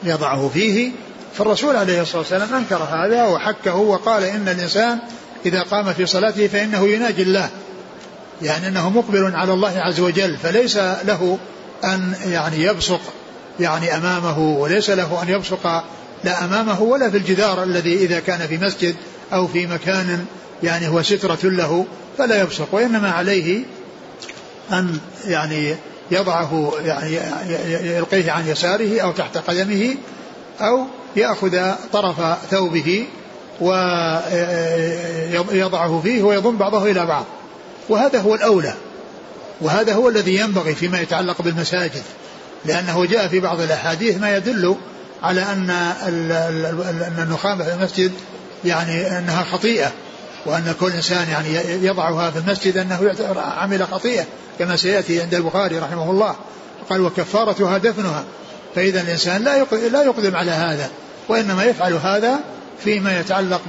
[0.05, 0.91] يضعه فيه.
[1.39, 4.99] فالرسول عليه الصلاة والسلام أنكر هذا وحكه وقال إن الإنسان
[5.47, 7.51] إذا قام في صلاته فإنه يناجي الله.
[8.43, 11.39] يعني أنه مقبل على الله عز وجل فليس له
[11.85, 13.01] أن يعني يبصق
[13.61, 15.85] يعني أمامه وليس له أن يبصق
[16.25, 18.95] لا أمامه ولا في الجدار الذي إذا كان في مسجد
[19.33, 20.25] أو في مكان
[20.63, 21.87] يعني هو سترة له
[22.19, 23.65] فلا يبصق وإنما عليه
[24.73, 25.77] أن يعني
[26.11, 27.19] يضعه يعني
[27.97, 29.95] يلقيه عن يساره أو تحت قدمه
[30.61, 32.17] أو يأخذ طرف
[32.51, 33.07] ثوبه
[35.51, 37.25] ويضعه فيه ويضم بعضه إلى بعض.
[37.89, 38.75] وهذا هو الأولى.
[39.61, 42.03] وهذا هو الذي ينبغي فيما يتعلق بالمساجد.
[42.65, 44.77] لأنه جاء في بعض الأحاديث ما يدل
[45.23, 45.71] على أن
[47.19, 48.13] النخامة في المسجد
[48.65, 49.93] يعني أنها خطيئة
[50.47, 51.55] وأن كل إنسان يعني
[51.87, 53.15] يضعها في المسجد أنه
[53.57, 54.25] عمل خطيئة
[54.59, 56.35] كما سيأتي عند البخاري رحمه الله.
[56.91, 58.25] قال وكفارتها دفنها.
[58.75, 60.91] فإذا الإنسان لا لا يقدم على هذا
[61.29, 62.39] وإنما يفعل هذا
[62.85, 63.61] فيما يتعلق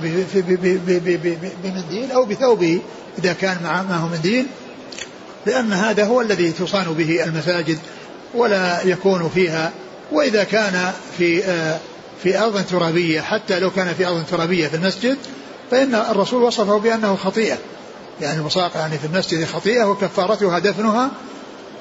[1.63, 2.81] بمنديل أو بثوبه
[3.19, 4.45] إذا كان معه منديل.
[5.45, 7.77] لأن هذا هو الذي تصان به المساجد
[8.33, 9.71] ولا يكون فيها.
[10.11, 11.79] وإذا كان في آه،
[12.23, 15.17] في أرض ترابية حتى لو كان في أرض ترابية في المسجد
[15.71, 17.57] فإن الرسول وصفه بأنه خطيئة.
[18.21, 21.11] يعني المصاق يعني في المسجد خطيئة وكفارتها دفنها.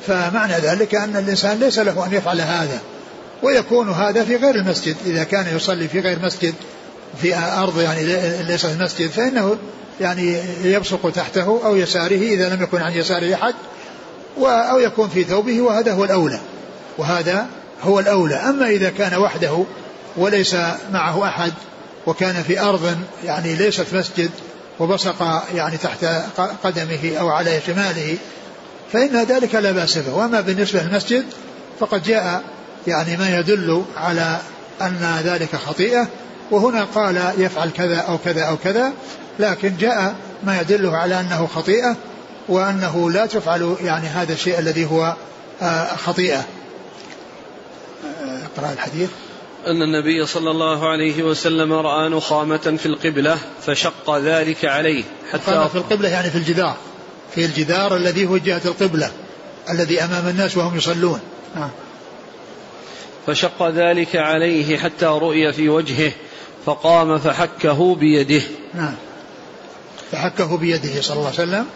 [0.06, 2.80] فمعنى ذلك أن الإنسان ليس له أن يفعل هذا.
[3.42, 4.96] ويكون هذا في غير المسجد.
[5.06, 6.54] إذا كان يصلي في غير مسجد
[7.22, 8.04] في أرض يعني
[8.42, 9.56] ليس المسجد فإنه
[10.00, 13.54] يعني يبصق تحته أو يساره إذا لم يكن عن يساره أحد
[14.38, 16.40] أو يكون في ثوبه وهذا هو الأولى
[16.98, 17.46] وهذا
[17.82, 18.34] هو الأولى.
[18.34, 19.64] أما إذا كان وحده
[20.16, 20.56] وليس
[20.92, 21.52] معه أحد
[22.06, 24.30] وكان في أرض يعني ليست مسجد
[24.78, 26.04] وبصق يعني تحت
[26.64, 28.16] قدمه أو على شماله
[28.92, 30.14] فإن ذلك لا بأس به.
[30.14, 31.24] وأما بالنسبة للمسجد
[31.80, 32.42] فقد جاء
[32.86, 34.38] يعني ما يدل على
[34.82, 36.08] أن ذلك خطيئة
[36.50, 38.92] وهنا قال يفعل كذا أو كذا أو كذا
[39.38, 41.96] لكن جاء ما يدله على أنه خطيئة
[42.48, 45.16] وأنه لا تفعل يعني هذا الشيء الذي هو
[45.62, 46.44] آه، خطيئة.
[48.04, 49.10] آه، اقرأ الحديث.
[49.66, 55.74] أن النبي صلى الله عليه وسلم رأى نخامة في القبلة فشق ذلك عليه حتى في
[55.74, 56.76] القبلة يعني في الجدار
[57.34, 59.10] في الجدار الذي هو جهة القبلة
[59.70, 61.20] الذي أمام الناس وهم يصلون.
[61.56, 61.70] نعم
[63.26, 66.12] فشق ذلك عليه حتى رؤي في وجهه
[66.66, 68.42] فقام فحكه بيده.
[68.74, 68.94] نعم.
[70.12, 71.66] فحكه بيده صلى الله عليه وسلم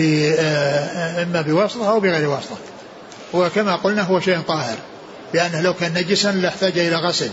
[0.00, 2.56] آه، إما بواسطة أو بغير واسطة.
[3.34, 4.76] وكما قلنا هو شيء طاهر
[5.34, 7.30] لأنه لو كان نجسا لاحتاج إلى غسل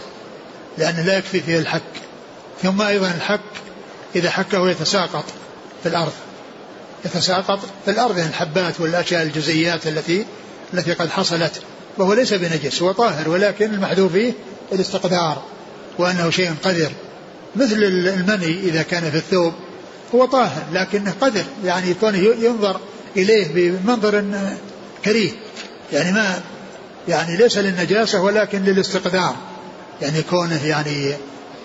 [0.78, 1.82] لأنه لا يكفي فيه الحك.
[2.63, 3.39] ثم أيضا الحك
[4.15, 5.26] إذا حكه يتساقط
[5.84, 6.13] في الأرض.
[7.06, 10.26] يتساقط في الأرض يعني الحبات والأشياء الجزيات التي
[10.74, 11.62] التي قد حصلت.
[11.98, 14.34] وهو ليس بنجس هو طاهر ولكن المحذوف فيه
[14.71, 15.41] الاستقدار.
[15.97, 16.91] وأنه شيء قذر
[17.55, 19.53] مثل المني إذا كان في الثوب
[20.15, 22.79] هو طاهر لكنه قذر يعني كونه ينظر
[23.17, 24.23] إليه بمنظر
[25.05, 25.31] كريه.
[25.93, 26.41] يعني ما
[27.08, 29.36] يعني ليس للنجاسة ولكن للاستقدار
[30.01, 31.13] يعني كونه يعني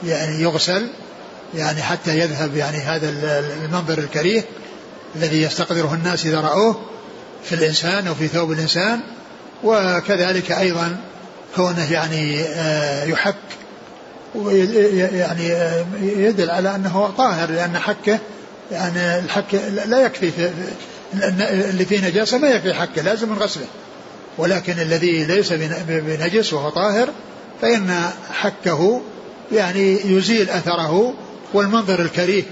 [0.06, 0.86] يعني يغسل
[1.54, 3.08] يعني حتى يذهب يعني هذا
[3.64, 4.44] المنظر الكريه
[5.16, 6.80] الذي يستقدره الناس إذا رأوه
[7.44, 9.00] في الإنسان أو في ثوب الإنسان.
[9.64, 10.96] وكذلك أيضا
[11.56, 13.34] كونه يعني آه، يحك
[14.34, 15.48] يعني
[16.02, 18.18] يدل على أنه طاهر لأن حكه
[18.72, 19.54] يعني الحك
[19.86, 20.50] لا يكفي في
[21.70, 23.66] اللي فيه نجاسة ما يكفي حكه لازم غسله.
[24.38, 25.52] ولكن الذي ليس
[25.88, 27.08] بنجس وهو طاهر
[27.62, 29.00] فإن حكه
[29.52, 31.14] يعني يزيل أثره
[31.52, 32.42] والمنظر الكريه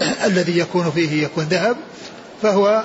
[0.26, 1.76] الذي يكون فيه يكون ذهب
[2.42, 2.82] فهو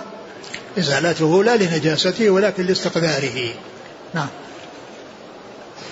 [0.78, 3.54] إزالته لا لنجاسته ولكن لاستقذاره.
[4.14, 4.28] نعم.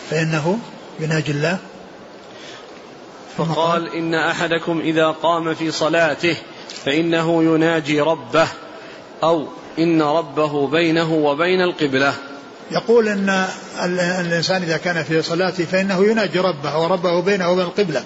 [0.09, 0.59] فإنه
[0.99, 1.57] يناجي الله
[3.45, 6.35] فقال إن أحدكم إذا قام في صلاته
[6.85, 8.47] فإنه يناجي ربه
[9.23, 9.47] أو
[9.79, 12.13] إن ربه بينه وبين القبلة.
[12.71, 13.45] يقول إن
[14.19, 18.03] الإنسان إذا كان في صلاته فإنه يناجي ربه وربه بينه وبين القبلة.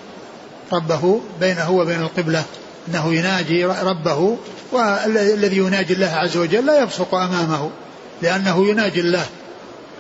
[0.74, 2.43] ربه بينه وبين القبلة.
[2.88, 4.38] إنه يناجي ربه
[4.72, 7.69] والذي يناجي الله عز وجل لا يبصق أمامه
[8.22, 9.26] لأنه يناجي الله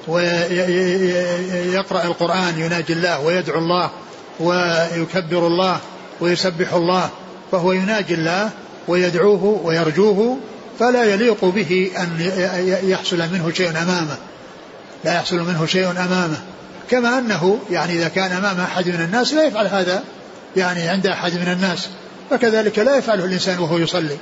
[0.07, 3.91] ويقرا القرآن يناجي الله ويدعو الله
[4.39, 5.79] ويكبر الله
[6.21, 7.09] ويسبح الله
[7.51, 8.49] فهو يناجي الله
[8.87, 10.37] ويدعوه ويرجوه
[10.79, 12.31] فلا يليق به أن
[12.83, 14.17] يحصل منه شيء أمامه.
[15.03, 16.41] لا يحصل منه شيء أمامه.
[16.89, 20.03] كما أنه يعني إذا كان أمام أحد من الناس لا يفعل هذا
[20.57, 21.89] يعني عند أحد من الناس.
[22.29, 24.17] فكذلك لا يفعله الإنسان وهو يصلي.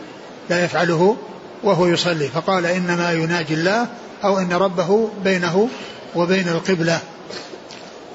[0.49, 1.17] لا يفعله
[1.63, 2.27] وهو يصلي.
[2.27, 3.87] فقال إنما يناجي الله
[4.23, 5.69] أو إن ربه بينه
[6.15, 6.99] وبين القبلة.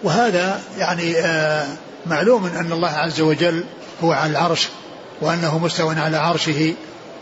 [0.03, 1.67] وهذا يعني آه
[2.11, 3.65] معلوم أن الله عز وجل
[4.05, 4.69] هو على العرش
[5.21, 6.75] وأنه مستوى على عرشه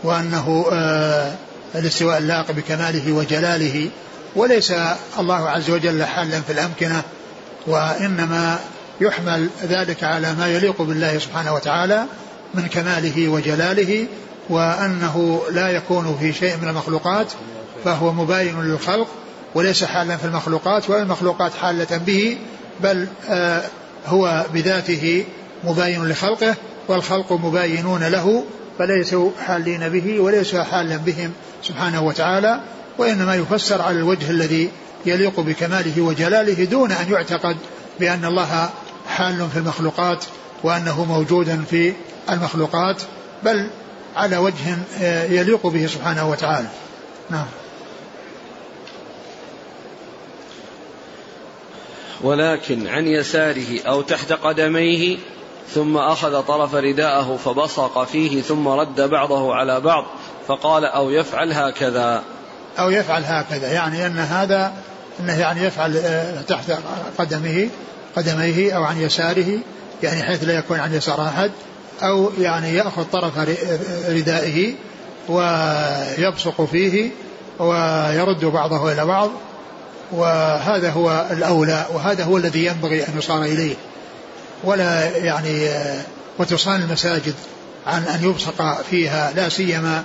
[0.03, 1.33] وأنه آه
[1.75, 3.89] الاستواء اللائق بكماله وجلاله.
[4.35, 4.73] وليس
[5.19, 7.01] الله عز وجل حالا في الأمكنة
[7.67, 8.59] وإنما
[9.01, 12.05] يحمل ذلك على ما يليق بالله سبحانه وتعالى
[12.53, 14.07] من كماله وجلاله
[14.49, 17.27] وأنه لا يكون في شيء من المخلوقات
[17.85, 19.07] فهو مباين للخلق
[19.55, 22.37] وليس حالا في المخلوقات ولا المخلوقات حالة به
[22.83, 23.61] بل آه
[24.05, 25.25] هو بذاته
[25.63, 26.55] مباين لخلقه
[26.87, 28.43] والخلق مباينون له
[28.79, 31.31] فليسوا حالين به وليسوا حالا بهم
[31.63, 32.61] سبحانه وتعالى
[32.97, 34.69] وإنما يفسر على الوجه الذي
[35.05, 37.57] يليق بكماله وجلاله دون أن يعتقد
[37.99, 38.69] بأن الله
[39.09, 40.25] حال في المخلوقات
[40.63, 41.93] وأنه موجود في
[42.29, 43.01] المخلوقات
[43.43, 43.67] بل
[44.15, 44.77] على وجه
[45.29, 46.67] يليق به سبحانه وتعالى.
[47.29, 47.45] نعم.
[52.21, 55.17] ولكن عن يساره أو تحت قدميه
[55.73, 60.05] ثم أخذ طرف رداءه فبصق فيه ثم رد بعضه على بعض
[60.47, 62.23] فقال أو يفعل هكذا.
[62.79, 64.73] أو يفعل هكذا يعني أن هذا
[65.19, 66.71] أنه يعني يفعل آه، تحت
[67.17, 67.69] قدمه
[68.15, 69.59] قدميه أو عن يساره
[70.03, 71.51] يعني حيث لا يكون عن يسار أحد
[72.03, 73.33] أو يعني يأخذ طرف
[74.09, 74.73] ردائه
[75.29, 77.11] ويبصق فيه
[77.59, 79.29] ويرد بعضه إلى بعض
[80.15, 83.75] وهذا هو الأولى وهذا هو الذي ينبغي أن يصار إليه.
[84.63, 85.69] ولا يعني
[86.39, 87.33] وتصان المساجد
[87.87, 90.03] عن أن يبصق فيها لا سيما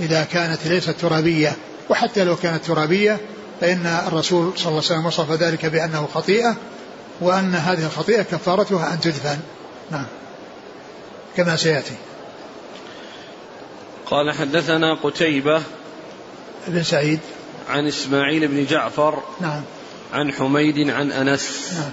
[0.00, 1.56] إذا كانت ليست ترابية.
[1.90, 3.20] وحتى لو كانت ترابية
[3.60, 6.56] فإن الرسول صلى الله عليه وسلم وصف ذلك بأنه خطيئة
[7.20, 9.38] وأن هذه الخطيئة كفارتها أن تدفن.
[9.90, 10.06] نعم.
[11.36, 11.94] كما سيأتي.
[14.06, 15.62] قال حدثنا قتيبة
[16.68, 17.20] بن سعيد.
[17.68, 19.62] عن إسماعيل بن جعفر نعم.
[20.12, 21.72] عن حميد عن أنس.
[21.74, 21.90] نعم.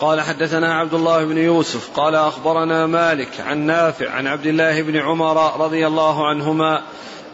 [0.00, 4.96] قال حدثنا عبد الله بن يوسف قال أخبرنا مالك عن نافع عن عبد الله بن
[4.96, 6.82] عمر رضي الله عنهما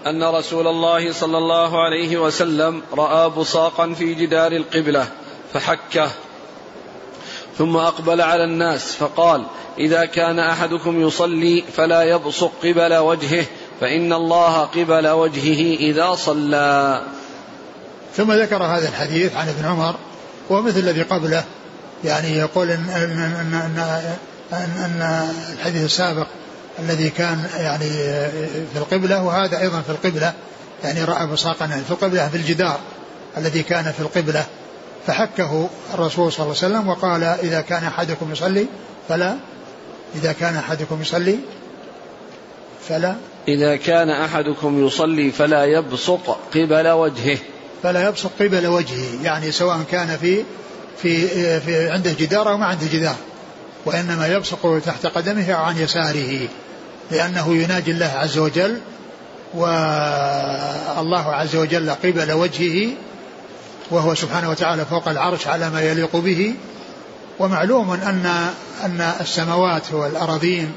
[0.07, 5.09] أن رسول الله صلى الله عليه وسلم رأى بصاقا في جدار القبلة
[5.53, 6.11] فحكه
[7.59, 9.45] ثم أقبل على الناس فقال
[9.79, 13.45] إذا كان أحدكم يصلي فلا يبصق قبل وجهه
[13.81, 17.03] فإن الله قبل وجهه إذا صلى.
[18.17, 19.95] ثم ذكر هذا الحديث عن ابن عمر
[20.51, 21.45] ومثل الذي قبله
[22.05, 23.79] يعني يقول إن, إن, إن, إن,
[24.53, 26.27] إن, إن الحديث السابق
[26.79, 27.91] الذي كان يعني
[28.73, 30.33] في القبلة وهذا أيضا في القبلة
[30.85, 32.79] يعني رأى بصاقا في القبلة في الجدار
[33.37, 34.45] الذي كان في القبلة
[35.07, 38.67] فحكه الرسول صلى الله عليه وسلم وقال إذا كان أحدكم يصلي
[39.09, 39.37] فلا.
[40.15, 41.39] إذا كان أحدكم يصلي
[42.89, 43.15] فلا.
[43.49, 47.39] إذا كان أحدكم يصلي فلا يبصق قبل وجهه.
[47.83, 50.45] فلا يبصق قبل وجهه يعني سواء كان في
[51.03, 51.27] في
[51.61, 53.17] في عنده جدار أو ما عنده جدار
[53.85, 56.49] وإنما يبصق تحت قدمه أو عن يساره
[57.11, 58.81] لأنه يناجي الله عز وجل
[59.55, 62.91] والله عز وجل قبل وجهه
[63.91, 66.55] وهو سبحانه وتعالى فوق العرش على ما يليق به.
[67.39, 68.51] ومعلوم أن
[68.85, 70.73] أن السماوات والأراضين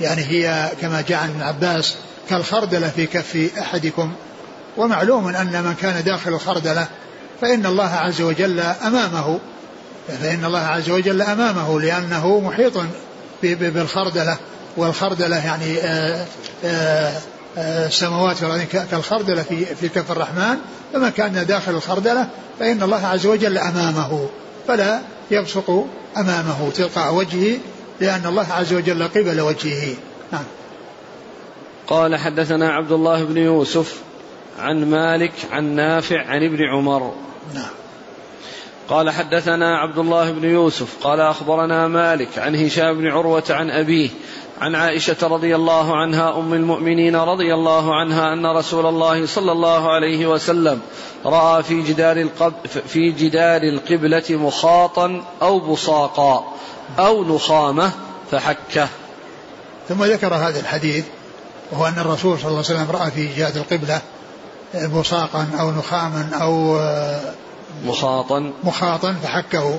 [0.00, 1.96] يعني هي كما جاء عن ابن عباس
[2.30, 4.12] كالخردلة في كف أحدكم.
[4.76, 6.86] ومعلوم أن من كان داخل الخردلة
[7.40, 9.38] فإن الله عز وجل أمامه.
[10.22, 12.72] فإن الله عز وجل أمامه لأنه محيط
[13.42, 14.36] بالخردلة.
[14.76, 16.26] والخردلة يعني آه،
[16.64, 17.12] آه،
[17.58, 18.36] آه، السماوات
[18.90, 20.56] كالخردلة في في كف الرحمن
[20.92, 22.28] فمن كان داخل الخردلة
[22.60, 24.28] فإن الله عز وجل أمامه.
[24.68, 25.86] فلا يبصق
[26.16, 27.58] أمامه تلقاء وجهه
[28.00, 29.94] لأن الله عز وجل قبل وجهه.
[30.32, 30.44] نعم.
[31.86, 34.00] قال حدثنا عبد الله بن يوسف
[34.58, 37.14] عن مالك عن نافع عن ابن عمر.
[37.54, 37.70] نعم.
[38.88, 44.10] قال حدثنا عبد الله بن يوسف قال أخبرنا مالك عن هشام بن عروة عن أبيه
[44.60, 49.90] عن عائشة رضي الله عنها أم المؤمنين رضي الله عنها أن رسول الله صلى الله
[49.90, 50.80] عليه وسلم
[51.24, 52.26] رأى في جدار
[52.88, 56.52] في جدار القبلة مخاطا أو بصاقا.
[56.98, 57.90] أو نخامة
[58.30, 58.88] فحكة.
[59.88, 61.04] ثم ذكر هذا الحديث
[61.72, 64.00] وهو أن الرسول صلى الله عليه وسلم رأى في جهة القبلة
[64.94, 66.80] بصاقا أو نخاما أو
[67.84, 68.52] مخاطا.
[68.64, 69.78] مخاطا فحكه.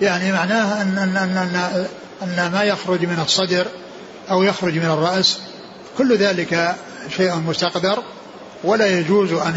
[0.00, 1.86] يعني معناه أن, أن, أن, أن,
[2.22, 3.66] أن ما يخرج من الصدر
[4.30, 5.38] أو يخرج من الرأس
[5.98, 6.76] كل ذلك
[7.16, 8.02] شيء مستقدر
[8.64, 9.54] ولا يجوز أن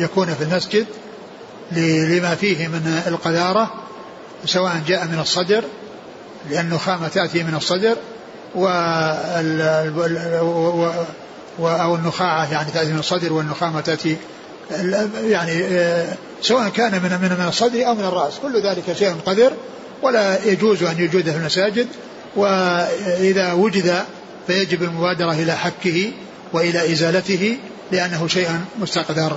[0.00, 0.86] يكون في المسجد
[1.72, 3.70] لما فيه من القذارة
[4.44, 5.64] سواء جاء من الصدر
[6.50, 7.96] لأن النخامة تأتي من الصدر
[8.54, 8.66] و
[11.60, 14.16] أو النخاعة يعني تأتي من الصدر والنخامة تأتي
[15.24, 15.62] يعني
[16.42, 18.38] سواء كان من من من الصدر أو من الرأس.
[18.38, 19.52] كل ذلك شيء قدر
[20.02, 21.86] ولا يجوز أن يوجد في المساجد.
[22.36, 24.04] وإذا وجد
[24.46, 26.12] فيجب المبادرة إلى حكه
[26.52, 27.58] وإلى إزالته
[27.92, 29.36] لأنه شيء مستقدر.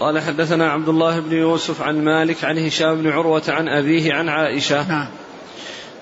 [0.00, 4.28] قال حدثنا عبد الله بن يوسف عن مالك عن هشام بن عروة عن أبيه عن
[4.28, 4.88] عائشة.
[4.88, 5.08] نعم.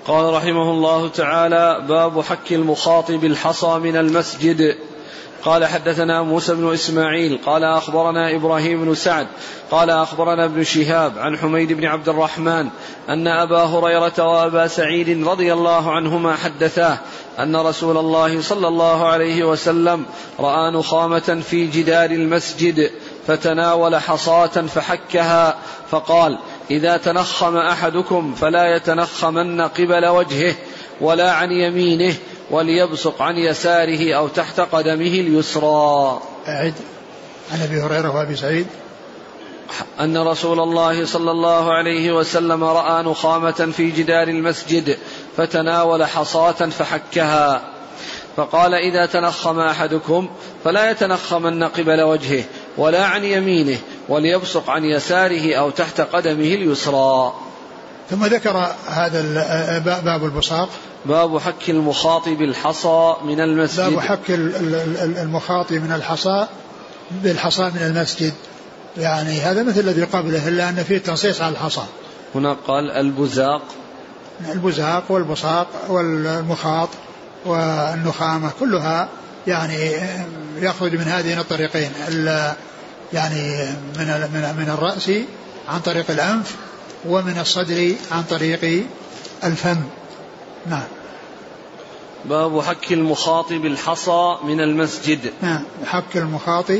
[0.07, 4.77] قال رحمه الله تعالى باب حك المخاطب الحصى من المسجد.
[5.45, 9.27] قال حدثنا موسى بن إسماعيل قال أخبرنا إبراهيم بن سعد
[9.71, 12.69] قال أخبرنا ابن شهاب عن حميد بن عبد الرحمن
[13.09, 16.97] أن أبا هريرة وأبا سعيد رضي الله عنهما حدثاه
[17.39, 20.05] أن رسول الله صلى الله عليه وسلم
[20.39, 22.91] رأى نخامة في جدار المسجد
[23.27, 25.55] فتناول حصاة فحكها
[25.89, 26.37] فقال
[26.71, 30.55] إذا تنخم أحدكم فلا يتنخمن قبل وجهه
[31.01, 32.15] ولا عن يمينه
[32.51, 36.21] وليبصق عن يساره أو تحت قدمه اليسرى.
[36.47, 36.73] أعد.
[37.51, 38.67] عن أبي هريرة وأبي سعيد.
[39.99, 44.97] أن رسول الله صلى الله عليه وسلم رأى نخامة في جدار المسجد
[45.37, 47.73] فتناول حصاة فحكها.
[48.35, 50.29] فقال إذا تنخم أحدكم
[50.63, 52.43] فلا يتنخمن قبل وجهه
[52.77, 53.77] ولا عن يمينه
[54.09, 57.33] وليبصق عن يساره أو تحت قدمه اليسرى.
[58.09, 59.21] ثم ذكر هذا
[60.05, 60.69] باب البصاق.
[61.05, 63.89] باب حك المخاطب الحصى من المسجد.
[63.89, 64.29] باب حك
[65.21, 66.47] المخاطب من الحصى
[67.11, 68.33] بالحصى من المسجد.
[68.97, 71.83] يعني هذا مثل الذي قبله إلا أن فيه تنصيص على الحصى.
[72.35, 73.61] هنا قال البزاق.
[74.51, 76.89] البزاق والبصاق والمخاط
[77.45, 79.07] والنخامة كلها
[79.47, 79.77] يعني
[80.57, 81.91] يخرج من هذين الطريقين.
[83.13, 83.65] يعني
[83.97, 85.11] من من من الرأس
[85.69, 86.55] عن طريق الأنف
[87.05, 88.83] ومن الصدر عن طريق
[89.43, 89.81] الفم.
[90.65, 90.83] نعم.
[92.25, 95.19] باب حك المخاط بالحصى من المسجد.
[95.41, 95.63] نعم.
[95.85, 96.71] حك المخاط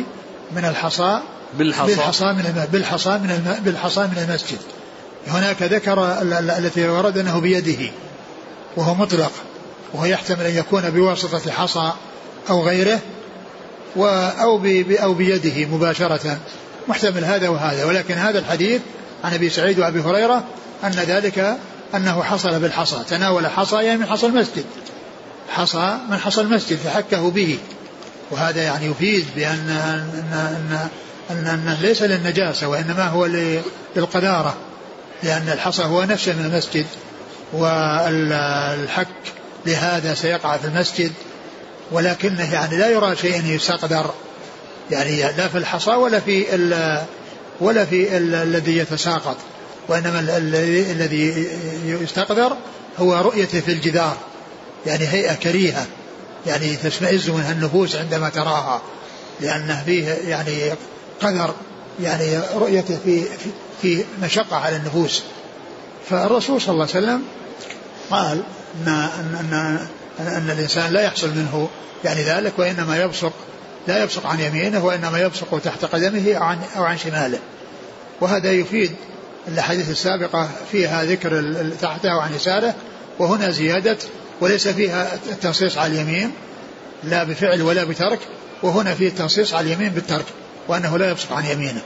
[0.52, 1.22] من الحصى
[1.58, 1.96] بالحصى.
[1.96, 4.60] بالحصى من بالحصى من بالحصى من المسجد.
[5.28, 6.22] هناك ذكر
[6.58, 7.92] التي ورد أنه بيده
[8.78, 9.32] وهو مطلق
[9.94, 11.92] وهو يحتمل أن يكون بواسطة حصى
[12.50, 13.00] أو غيره.
[13.96, 16.38] و أو أو بيده مباشرة.
[16.88, 17.86] محتمل هذا وهذا.
[17.86, 18.82] ولكن هذا الحديث
[19.24, 20.44] عن أبي سعيد وأبي هريرة
[20.84, 21.58] أن ذلك
[21.96, 22.98] أنه حصل بالحصى.
[23.10, 24.66] تناول حصى يعني من حصى المسجد.
[25.50, 27.58] حصى من حصى المسجد فحكه به.
[28.32, 30.90] وهذا يعني يفيد ان ان
[31.32, 33.28] ان, أن ليس للنجاسة وإنما هو
[33.96, 34.56] للقذاره
[35.24, 36.86] لأن الحصى هو نفسه من المسجد.
[37.54, 39.08] والحك
[39.66, 41.12] لهذا سيقع في المسجد.
[41.92, 44.12] ولكنه يعني لا يرى شيء يستقدر.
[44.92, 46.46] يعني لا في الحصى ولا في
[47.60, 49.38] ولا في الذي يتساقط.
[49.88, 51.48] وإنما الذي
[51.86, 52.58] يستقدر
[53.00, 54.18] هو رؤيته في الجدار.
[54.86, 55.86] يعني هيئة كريهة.
[56.48, 58.82] يعني تشمئز منها النفوس عندما تراها.
[59.42, 60.72] لأنه فيه يعني
[61.22, 61.54] قدر.
[62.02, 63.24] يعني رؤيته في
[63.82, 65.24] في مشقة على النفوس.
[66.10, 67.24] فالرسول صلى الله عليه وسلم
[68.12, 68.44] قال
[68.88, 68.88] ان
[69.40, 69.88] ان,
[70.20, 71.70] أن الإنسان لا يحصل منه
[72.06, 73.34] يعني ذلك وإنما يبصق
[73.88, 77.40] لا يبصق عن يمينه وإنما يبصق تحت قدمه أو عن أو عن شماله.
[78.22, 78.92] وهذا يفيد
[79.48, 82.76] الأحاديث السابقة فيها ذكر تحته وعن يساره
[83.20, 83.98] وهنا زيادة
[84.42, 86.32] وليس فيها التنصيص على اليمين
[87.04, 88.20] لا بفعل ولا بترك
[88.64, 90.26] وهنا فيه التنصيص على اليمين بالترك
[90.68, 91.82] وأنه لا يبصق عن يمينه.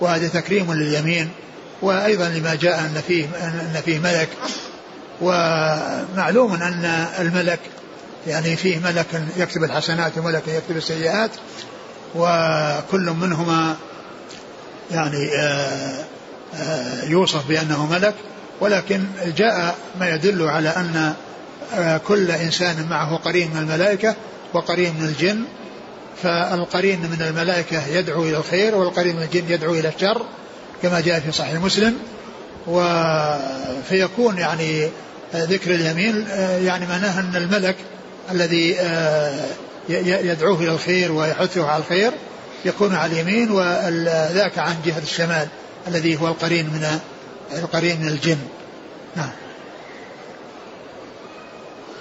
[0.00, 1.28] وهذا تكريم لليمين
[1.82, 4.28] وأيضا لما جاء أن فيه أن فيه ملك
[5.22, 7.60] ومعلوم أن الملك
[8.26, 9.06] يعني فيه ملك
[9.36, 11.30] يكتب الحسنات وملك يكتب السيئات
[12.14, 13.76] وكل منهما
[14.90, 16.04] يعني آه،
[16.54, 18.14] آه، يوصف بأنه ملك.
[18.60, 19.04] ولكن
[19.36, 21.14] جاء ما يدل على أن
[21.74, 24.14] آه، كل إنسان معه قرين من الملائكة
[24.54, 25.44] وقرين من الجن.
[26.22, 30.22] فالقرين من الملائكة يدعو إلى الخير والقرين من الجن يدعو إلى الشر
[30.82, 31.98] كما جاء في صحيح مسلم.
[33.88, 34.88] فيكون يعني
[35.34, 36.26] ذكر اليمين
[36.66, 37.76] يعني معناه أن الملك
[38.30, 38.70] الذي
[39.88, 42.12] يدعوه إلى الخير ويحثه على الخير
[42.64, 45.48] يكون على اليمين وذاك عن جهة الشمال
[45.88, 47.00] الذي هو القرين من
[47.58, 48.38] القرين من الجن.
[49.16, 49.30] نعم.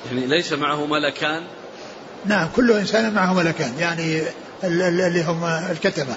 [0.06, 1.44] يعني ليس معه ملكان؟
[2.26, 4.22] نعم كل إنسان معه ملكان يعني
[4.64, 6.16] اللي هم الكتبة.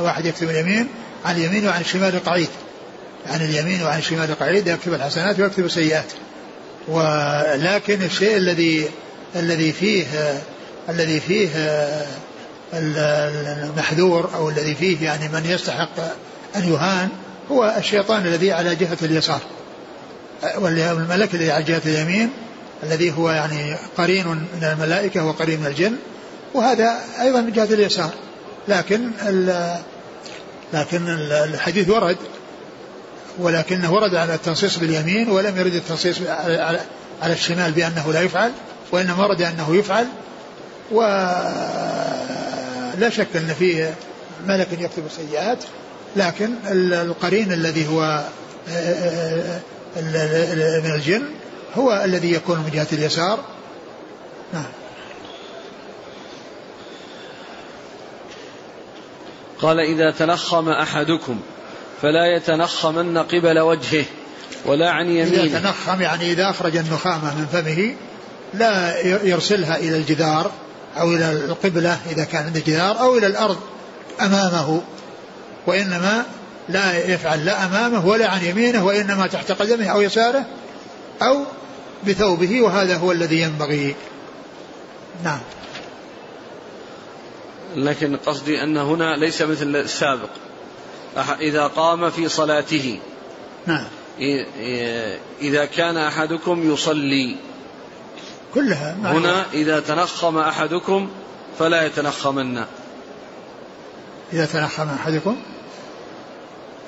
[0.00, 0.88] واحد يكتب اليمين
[1.24, 2.48] عن اليمين وعن الشمال قعيد.
[3.28, 6.12] عن اليمين وعن الشمال قعيد يكتب الحسنات ويكتب السيئات.
[6.88, 8.88] ولكن الشيء الذي
[9.36, 10.06] الذي فيه
[10.88, 11.48] الذي فيه
[12.74, 16.00] المحذور أو الذي فيه يعني من يستحق
[16.56, 17.08] أن يهان
[17.50, 19.40] هو الشيطان الذي على جهة اليسار.
[20.58, 22.30] والملك الذي على جهة اليمين
[22.82, 25.96] الذي هو يعني قرين من الملائكة وقرين من الجن
[26.54, 28.10] وهذا أيضا من جهة اليسار.
[28.68, 29.10] لكن
[30.72, 32.16] لكن الحديث ورد
[33.38, 36.80] ولكنه ورد على التنصيص باليمين ولم يرد التنصيص على,
[37.32, 38.52] الشمال بأنه لا يفعل
[38.92, 40.06] وإنما ورد أنه يفعل
[40.90, 41.50] ولا
[43.10, 43.94] شك أن فيه
[44.46, 45.64] ملك يكتب السيئات
[46.16, 48.24] لكن القرين الذي هو
[50.82, 51.22] من الجن
[51.74, 53.38] هو الذي يكون من جهة اليسار.
[54.52, 54.64] نعم.
[59.58, 61.40] قال إذا تنخم أحدكم
[62.02, 64.04] فلا يتنخمن قبل وجهه
[64.66, 65.42] ولا عن يمينه.
[65.42, 67.94] إذا تنخم يعني إذا أخرج النخامة من فمه
[68.54, 70.50] لا يرسلها إلى الجدار
[70.98, 73.58] أو إلى القبلة إذا كان عند الجدار أو إلى الأرض
[74.20, 74.82] أمامه.
[75.66, 76.24] وإنما
[76.68, 80.46] لا يفعل لا أمامه ولا عن يمينه وإنما تحت قدمه أو يساره
[81.22, 81.44] أو
[82.06, 83.94] بثوبه وهذا هو الذي ينبغي.
[85.24, 85.40] نعم.
[87.76, 90.30] لكن قصدي أن هنا ليس مثل السابق.
[91.40, 93.00] إذا قام في صلاته.
[93.66, 93.84] نعم.
[95.40, 97.36] إذا كان أحدكم يصلي.
[98.54, 101.10] كلها هنا إذا تنخم أحدكم
[101.58, 102.64] فلا يتنخمن.
[104.32, 105.36] إذا تنخم أحدكم؟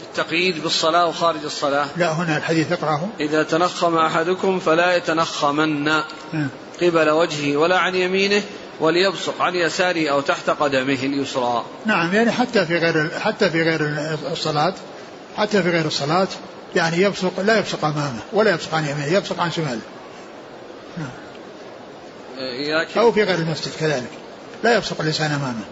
[0.03, 1.87] التقييد بالصلاة وخارج الصلاة.
[1.97, 5.85] لا هنا الحديث اقرأه إذا تنخم أحدكم فلا يتنخمن.
[6.33, 6.49] نعم.
[6.83, 8.43] قبل وجهه ولا عن يمينه
[8.81, 11.65] وليبصق عن يساره أو تحت قدمه اليسرى.
[11.87, 13.81] نعم يعني حتى في غير حتى في غير
[14.33, 14.75] الصلاة
[15.37, 16.29] حتى في غير الصلاة
[16.77, 19.81] يعني يبصق لا يبصق أمامه ولا يبصق عن يمينه يبصق عن شماله.
[20.99, 21.11] نعم.
[22.97, 24.11] أو في غير المسجد كذلك
[24.65, 25.65] لا يبصق الإنسان أمامه.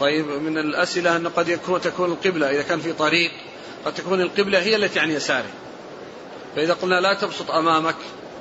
[0.00, 3.30] طيب من الأسئلة أن قد يكون تكون القبلة إذا كان في طريق
[3.84, 5.50] قد تكون القبلة هي التي عن يساره.
[6.56, 7.94] فإذا قلنا لا تبسط أمامك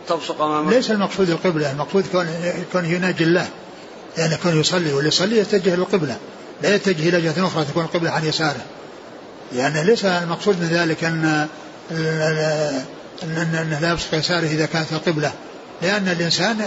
[0.09, 0.73] تبصق أمامك.
[0.73, 2.05] ليس المقصود القبلة المقصود
[2.73, 3.47] كون يناجي الله.
[4.17, 6.17] يعني كون يصلي واللي يصلي يتجه للقبلة
[6.63, 8.61] لا يتجه إلى جهة أخرى تكون القبلة عن يساره.
[9.55, 11.47] يعني ليس المقصود من ذلك أن
[13.23, 15.31] أنه لا يبصق يساره إذا كانت القبلة.
[15.81, 16.57] لأن الإنسان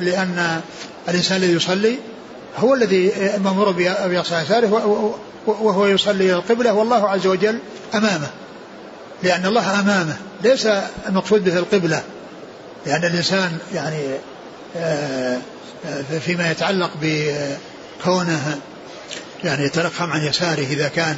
[0.00, 0.60] لأن
[1.08, 1.98] الإنسان الذي يصلي
[2.58, 3.12] هو الذي
[3.44, 3.70] مأمور
[4.08, 5.14] بإصلاح يساره
[5.46, 7.58] وهو يصلي إلى القبلة والله عز وجل
[7.94, 8.30] أمامه.
[9.22, 10.16] لأن الله أمامه.
[10.42, 10.68] ليس
[11.08, 12.02] المقصود به القبلة.
[12.86, 14.02] لأن الإنسان يعني
[14.76, 15.38] آه،
[15.86, 18.58] آه، فيما يتعلق بكونه
[19.44, 21.16] يعني يتلقم عن يساره إذا كان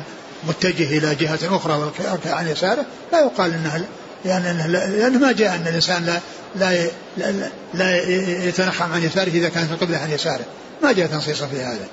[0.48, 1.92] متجه إلى جهة أخرى
[2.26, 3.84] عن يساره لا يقال أنه
[4.24, 6.20] يعني لأنه ما جاء أن الإنسان لا
[6.56, 8.08] لا لا, لا
[8.48, 10.44] يتنحم عن يساره إذا كانت القبلة عن يساره.
[10.82, 11.86] ما جاء تنصيصا في هذا.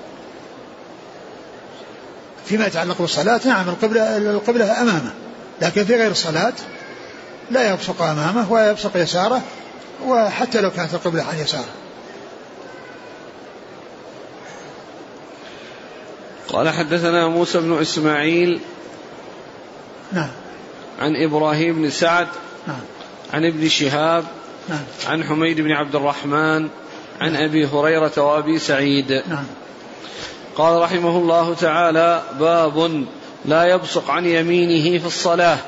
[2.46, 5.12] فيما يتعلق بالصلاة نعم القبلة القبلة أمامه
[5.62, 6.52] لكن في غير الصلاة
[7.50, 9.42] لا يبصق أمامه ولا يبصق يساره.
[10.04, 11.74] وحتى لو كانت القبلة عن يساره.
[16.48, 18.60] قال حدثنا موسى بن إسماعيل
[20.12, 20.30] نعم.
[20.98, 22.28] عن إبراهيم بن سعد
[22.66, 22.80] نعم.
[23.32, 24.24] عن ابن شهاب
[24.68, 24.84] نعم.
[25.06, 26.68] عن حميد بن عبد الرحمن
[27.20, 27.42] عن نعم.
[27.42, 29.12] أبي هريرة وأبي سعيد.
[29.12, 29.44] نعم.
[30.56, 33.06] قال رحمه الله تعالى باب
[33.44, 35.58] لا يبصق عن يمينه في الصلاة.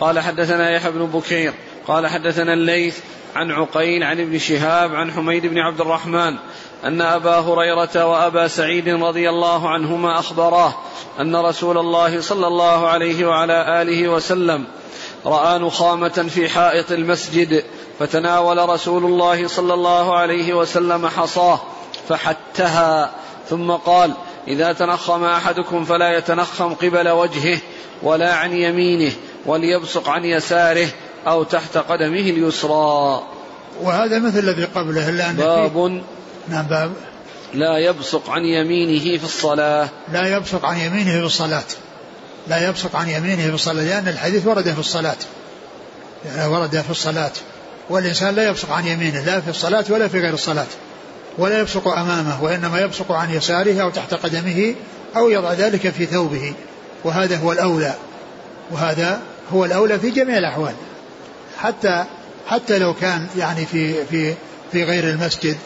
[0.00, 1.52] قال حدثنا يحيى بن بكير
[1.86, 2.98] قال حدثنا الليث
[3.38, 6.36] عن عقيل عن ابن شهاب عن حميد بن عبد الرحمن
[6.84, 10.74] أن أبا هريرة وأبا سعيد رضي الله عنهما أخبراه
[11.20, 14.64] أن رسول الله صلى الله عليه وعلى آله وسلم
[15.26, 17.64] رأى نخامة في حائط المسجد
[17.98, 21.60] فتناول رسول الله صلى الله عليه وسلم حصاه
[22.08, 23.10] فحتها
[23.48, 24.12] ثم قال
[24.48, 27.58] إذا تنخم أحدكم فلا يتنخم قبل وجهه
[28.02, 29.12] ولا عن يمينه
[29.46, 30.88] وليبصق عن يساره
[31.30, 33.22] أو تحت قدمه اليسرى.
[33.82, 36.02] وهذا مثل الذي قبله إلا أن باب
[36.48, 36.92] نعم باب.
[37.54, 39.88] لا يبصق عن يمينه في الصلاة.
[40.12, 41.64] لا يبصق عن يمينه في الصلاة.
[42.48, 45.16] لا يبصق عن يمينه في الصلاة لأن الحديث ورد في الصلاة.
[46.26, 47.32] يعني ورد في الصلاة.
[47.90, 50.66] والإنسان لا يبصق عن يمينه لا في الصلاة ولا في غير الصلاة.
[51.38, 54.74] ولا يبصق أمامه وإنما يبصق عن يساره أو تحت قدمه
[55.16, 56.52] أو يضع ذلك في ثوبه.
[57.04, 57.94] وهذا هو الأولى.
[58.70, 59.20] وهذا
[59.52, 60.74] هو الأولى في جميع الأحوال.
[61.58, 62.04] حتى
[62.46, 64.34] حتى لو كان يعني في في
[64.72, 65.56] في غير المسجد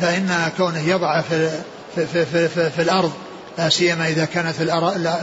[0.00, 1.50] فإن كونه يضع في
[1.94, 3.12] في في, في, في, في الأرض
[3.58, 4.60] لا سيما إذا كانت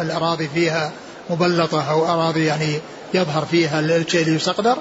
[0.01, 0.91] الأراضي فيها
[1.29, 2.79] مبلطة أو أراضي يعني
[3.13, 4.77] يظهر فيها الشيء اللي يستقدر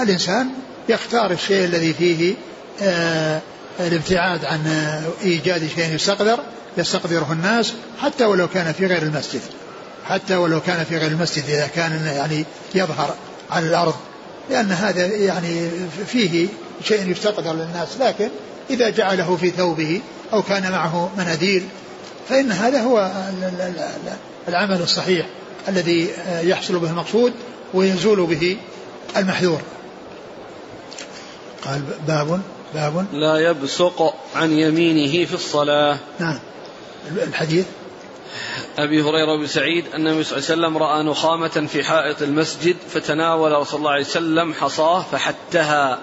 [0.00, 0.48] الإنسان
[0.88, 2.34] يختار الشيء الذي فيه
[2.82, 3.40] آه
[3.80, 4.66] الابتعاد عن
[5.22, 6.38] إيجاد شيء يستقدر
[6.78, 7.72] يستقدره الناس
[8.02, 9.40] حتى ولو كان في غير المسجد.
[10.08, 13.14] حتى ولو كان في غير المسجد إذا كان يعني يظهر
[13.50, 13.94] على الأرض
[14.50, 15.70] لأن هذا يعني
[16.06, 16.48] فيه
[16.84, 18.28] شيء يستقدر للناس لكن
[18.70, 20.00] إذا جعله في ثوبه
[20.32, 21.68] أو كان معه مناديل
[22.28, 23.12] فإن هذا هو
[24.48, 25.26] العمل الصحيح
[25.68, 26.10] الذي
[26.42, 27.32] يحصل به المقصود
[27.74, 28.56] ويزول به
[29.16, 29.60] المحذور.
[31.64, 32.40] قال باب
[32.74, 33.06] باب.
[33.12, 35.98] لا يبصق عن يمينه في الصلاة.
[36.20, 36.38] نعم.
[37.22, 37.64] الحديث؟
[38.78, 42.76] أبي هريرة بن سعيد أن النبي صلى الله عليه وسلم رأى نخامة في حائط المسجد
[42.90, 45.98] فتناول رسول الله عليه وسلم حصاه فحتها.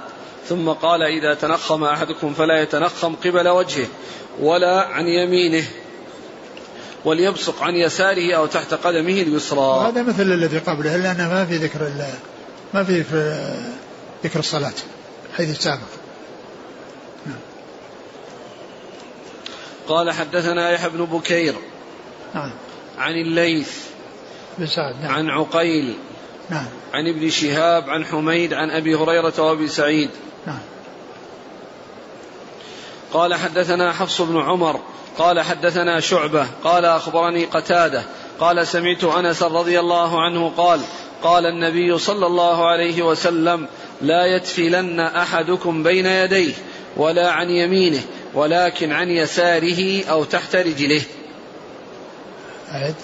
[0.50, 3.88] ثم قال إذا تنخم أحدكم فلا يتنخم قبل وجهه
[4.40, 5.64] ولا عن يمينه
[7.06, 9.88] وليبصق عن يساره أو تحت قدمه اليسرى.
[9.88, 11.92] هذا مثل الذي قبله إلا أنه ما في ذكر
[12.74, 13.04] ما في
[14.24, 14.74] ذكر الصلاة
[15.38, 15.88] حيث السابق
[17.26, 17.40] نعم.
[19.88, 21.56] قال حدثنا يحيى بن بكير
[22.36, 22.52] نعم.
[22.98, 23.86] عن الليث
[24.58, 25.12] بن سعد نعم.
[25.12, 25.94] عن عقيل
[26.50, 26.66] نعم.
[26.94, 30.10] عن ابن شهاب عن حميد عن أبي هريرة وأبي سعيد.
[30.48, 30.60] نعم.
[33.14, 34.80] قال حدثنا حفص بن عمر
[35.18, 38.04] قال حدثنا شعبة قال أخبرني قتادة
[38.40, 40.82] قال سمعت أنس رضي الله عنه قال
[41.24, 43.68] قال النبي صلى الله عليه وسلم
[44.02, 46.54] لا يتفلن أحدكم بين يديه
[46.98, 48.02] ولا عن يمينه
[48.34, 51.02] ولكن عن يساره أو تحت رجله.
[52.72, 52.96] أعد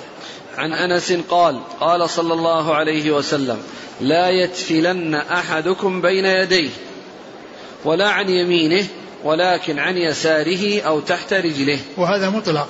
[0.58, 3.58] عن أنس قال قال صلى الله عليه وسلم
[4.02, 6.70] لا يتفلن أحدكم بين يديه
[7.86, 8.88] ولا عن يمينه
[9.24, 11.80] ولكن عن يساره أو تحت رجله.
[11.98, 12.68] وهذا مطلق.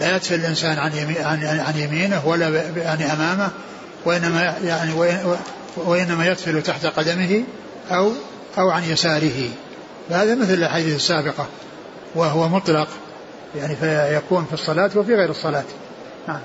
[0.00, 3.50] لا يدفل الإنسان عن, يمين عن, عن يمينه ولا يعني أمامه
[4.04, 4.92] وإنما يعني
[5.76, 7.44] وإنما يدفل تحت قدمه
[7.90, 8.12] أو
[8.58, 9.48] أو عن يساره.
[10.10, 11.46] هذا مثل الأحاديث السابقة
[12.14, 12.88] وهو مطلق.
[13.56, 15.64] يعني فيكون في الصلاة وفي غير الصلاة.
[16.28, 16.40] نعم.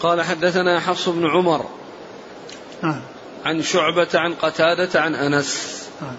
[0.00, 1.64] قال حدثنا حفص بن عمر
[2.82, 3.00] نعم.
[3.44, 5.82] عن شعبة عن قتادة عن أنس.
[6.02, 6.16] نعم.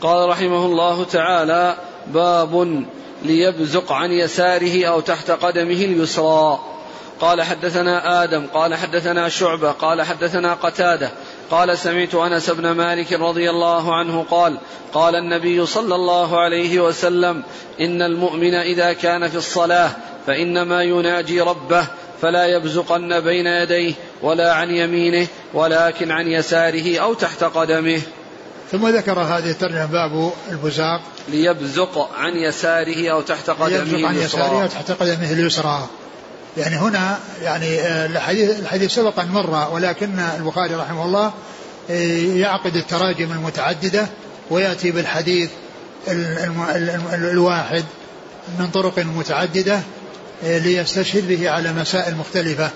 [0.00, 1.76] قال رحمه الله تعالى
[2.06, 2.84] باب
[3.22, 6.58] ليبزق عن يساره أو تحت قدمه اليسرى.
[7.20, 11.10] قال حدثنا آدم قال حدثنا شعبة قال حدثنا قتادة.
[11.52, 14.58] قال سمعت أنس بن مالك رضي الله عنه قال
[14.92, 17.42] قال النبي صلى الله عليه وسلم
[17.80, 19.90] إن المؤمن إذا كان في الصلاة
[20.26, 21.86] فإنما يناجي ربه
[22.22, 28.00] فلا يبزقن بين يديه ولا عن يمينه ولكن عن يساره أو تحت قدمه.
[28.70, 31.00] ثم ذكر هذه الترجمة باب البزاق.
[31.28, 35.88] ليبزق عن يساره أو تحت قدمه ليبزق عن يساره أو تحت قدمه اليسرى.
[36.56, 41.32] يعني هنا يعني آه، الحديث الحديث سبق أن مر ولكن البخاري رحمه الله
[41.90, 44.06] آه، يعقد التراجم المتعددة
[44.50, 45.50] ويأتي بالحديث
[47.14, 47.84] الواحد
[48.58, 49.80] من طرق متعددة
[50.44, 52.70] آه، ليستشهد به على مسائل مختلفة.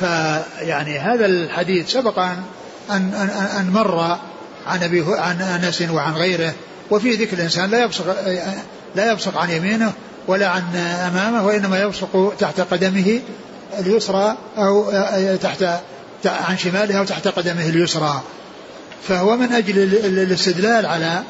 [0.00, 2.42] فيعني هذا الحديث سبق أن,
[2.90, 3.30] أن,
[3.60, 4.18] أن مر
[4.66, 6.54] عن أبي عن أنس وعن غيره
[6.90, 8.16] وفي ذكر الإنسان لا يبصق
[8.96, 9.92] لا يبصق عن يمينه
[10.28, 13.20] ولا عن أمامه وإنما يبصق تحت قدمه
[13.78, 14.90] اليسرى أو
[15.36, 15.64] تحت
[16.24, 18.22] عن شماله أو تحت قدمه اليسرى.
[19.08, 21.22] فهو من أجل الاستدلال على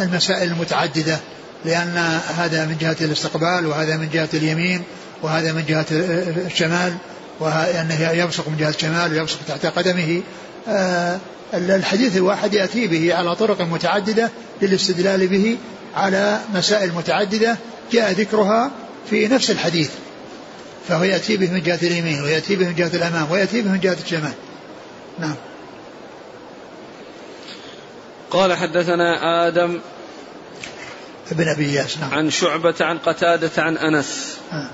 [0.00, 1.18] المسائل المتعددة
[1.64, 4.82] لأن هذا من جهة الاستقبال وهذا من جهة اليمين
[5.22, 5.86] وهذا من جهة
[6.46, 6.92] الشمال
[7.40, 10.22] وأنه يبصق من جهة الشمال ويبصق تحت قدمه.
[11.54, 14.30] الحديث الواحد يأتي به على طرق متعددة
[14.62, 15.56] للاستدلال به
[15.96, 17.56] على مسائل متعددة
[17.92, 18.70] جاء ذكرها
[19.10, 19.90] في نفس الحديث
[20.88, 23.96] فهو يأتي به من جهة اليمين ويأتي به من جهة الأمام ويأتي به من جهة
[24.04, 24.32] الشمال.
[25.18, 25.34] نعم.
[28.30, 29.80] قال حدثنا آدم
[31.30, 32.14] ابن أبي ياس نعم.
[32.14, 34.36] عن شعبة عن قتادة عن أنس.
[34.52, 34.70] آه.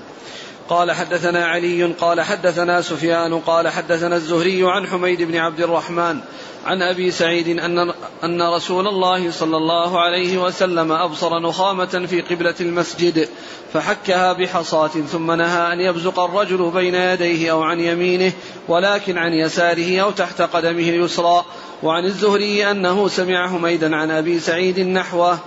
[0.69, 6.19] قال حدثنا علي قال حدثنا سفيان قال حدثنا الزهري عن حميد بن عبد الرحمن
[6.65, 7.93] عن أبي سعيد أن
[8.23, 13.27] أن رسول الله صلى الله عليه وسلم أبصر نخامة في قبلة المسجد
[13.73, 18.33] فحكها بحصاة ثم نهى أن يبزق الرجل بين يديه أو عن يمينه
[18.67, 21.45] ولكن عن يساره أو تحت قدمه اليسرى.
[21.83, 25.39] وعن الزهري أنه سمع حميدا عن أبي سعيد نحوه.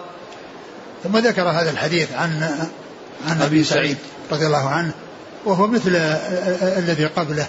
[1.04, 2.58] ثم ذكر هذا الحديث عن
[3.28, 3.96] عن أبي سعيد.
[4.32, 4.92] رضي الله عنه
[5.44, 5.96] وهو مثل
[6.78, 7.46] الذي قبله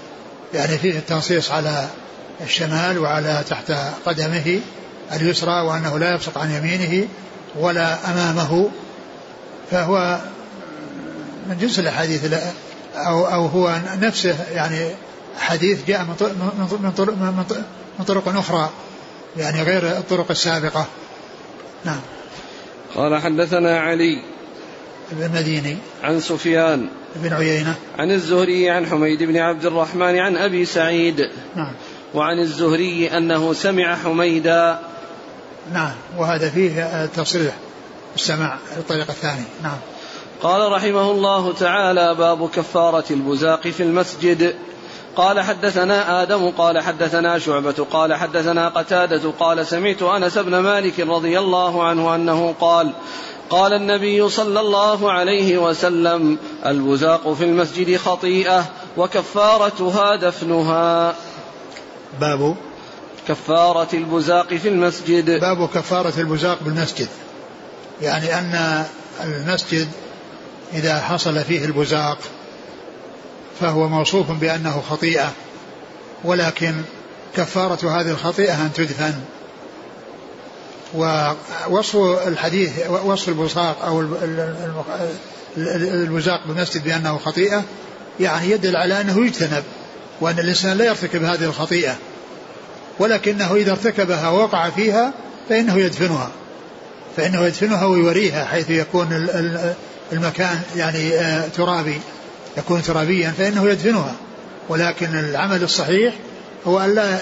[0.53, 1.87] يعني فيه التنصيص على
[2.41, 3.71] الشمال وعلى تحت
[4.05, 4.59] قدمه
[5.13, 7.07] اليسرى وأنه لا يبصق عن يمينه
[7.59, 8.69] ولا أمامه
[9.71, 10.19] فهو
[11.49, 12.33] من جنس الأحاديث
[12.95, 14.91] أو, أو هو نفسه يعني
[15.39, 16.31] حديث جاء من طرق,
[16.81, 17.13] من طرق,
[17.99, 18.69] من طرق أخرى
[19.37, 20.85] يعني غير الطرق السابقة.
[21.85, 22.01] نعم.
[22.95, 24.23] قال حدثنا علي
[25.11, 25.77] بن المديني.
[26.03, 27.75] عن سفيان بن عيينة.
[27.99, 31.29] عن الزهري عن حميد بن عبد الرحمن عن أبي سعيد.
[31.55, 31.73] نعم.
[32.13, 34.79] وعن الزهري أنه سمع حميدا.
[35.73, 37.53] نعم وهذا فيه تصريح
[38.15, 39.77] السماع الطريق الثاني نعم.
[40.41, 44.55] قال رحمه الله تعالى باب كفارة البزاق في المسجد.
[45.15, 51.39] قال حدثنا آدم قال حدثنا شعبة قال حدثنا قتادة قال سمعت أنس بن مالك رضي
[51.39, 52.93] الله عنه أنه قال
[53.49, 58.65] قال النبي صلى الله عليه وسلم البزاق في المسجد خطيئة
[58.97, 61.15] وكفارتها دفنها.
[62.21, 62.55] باب
[63.27, 65.39] كفارة البزاق في المسجد.
[65.39, 67.07] باب كفارة البزاق بالمسجد.
[68.01, 68.85] يعني أن
[69.23, 69.87] المسجد
[70.73, 72.17] إذا حصل فيه البزاق
[73.59, 75.31] فهو موصوف بأنه خطيئة
[76.23, 76.73] ولكن
[77.35, 79.13] كفارة هذه الخطيئة أن تدفن.
[80.95, 81.95] ووصف
[82.27, 84.01] الحديث وصف البزاق أو
[85.57, 87.63] البزاق بالمسجد بأنه خطيئة
[88.19, 89.63] يعني يدل على أنه يجتنب.
[90.21, 91.95] وأن الإنسان لا يرتكب هذه الخطيئة
[92.99, 95.13] ولكنه إذا ارتكبها ووقع فيها
[95.49, 96.31] فإنه يدفنها
[97.17, 99.27] فإنه يدفنها ويوريها حيث يكون
[100.11, 102.01] المكان يعني آه، ترابي
[102.57, 104.15] يكون ترابيا فإنه يدفنها.
[104.69, 106.13] ولكن العمل الصحيح
[106.67, 107.19] هو أن لا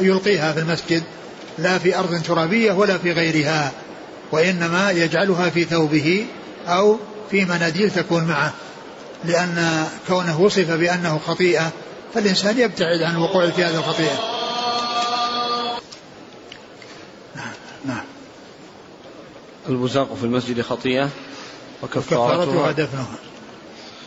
[0.00, 1.02] يلقيها في المسجد
[1.58, 3.72] لا في أرض ترابية ولا في غيرها
[4.32, 6.26] وإنما يجعلها في ثوبه
[6.66, 6.98] أو
[7.30, 8.52] في مناديل تكون معه
[9.24, 11.72] لأن كونه وصف بأنه خطيئة
[12.14, 14.42] فالإنسان يبتعد عن الوقوع في هذه الخطيئة.
[19.68, 21.08] البزاق في المسجد خطيئة
[21.82, 23.18] وكفارتها دفنها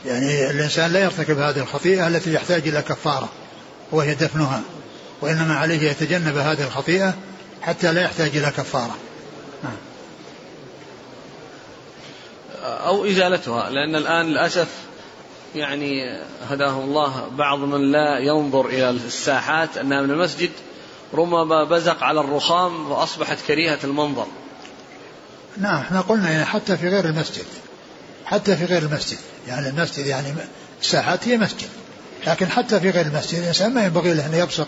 [0.05, 3.29] يعني الإنسان لا يرتكب هذه الخطيئة التي يحتاج إلى كفارة
[3.91, 4.61] وهي دفنها
[5.21, 7.13] وإنما عليه يتجنب هذه الخطيئة
[7.61, 8.95] حتى لا يحتاج إلى كفارة.
[9.63, 9.77] نعم.
[12.63, 14.67] أو إزالتها لأن الآن للأسف
[15.55, 20.49] يعني هداه الله بعض من لا ينظر إلى الساحات أنها من المسجد
[21.13, 24.27] ربما بزق على الرخام وأصبحت كريهة المنظر.
[25.57, 27.45] نعم إحنا قلنا يعني حتى في غير المسجد
[28.25, 30.33] حتى في غير المسجد يعني المسجد يعني
[30.81, 31.69] الساحات هي مسجد
[32.27, 34.67] لكن حتى في غير المسجد الإنسان ما ينبغي له أن يبصق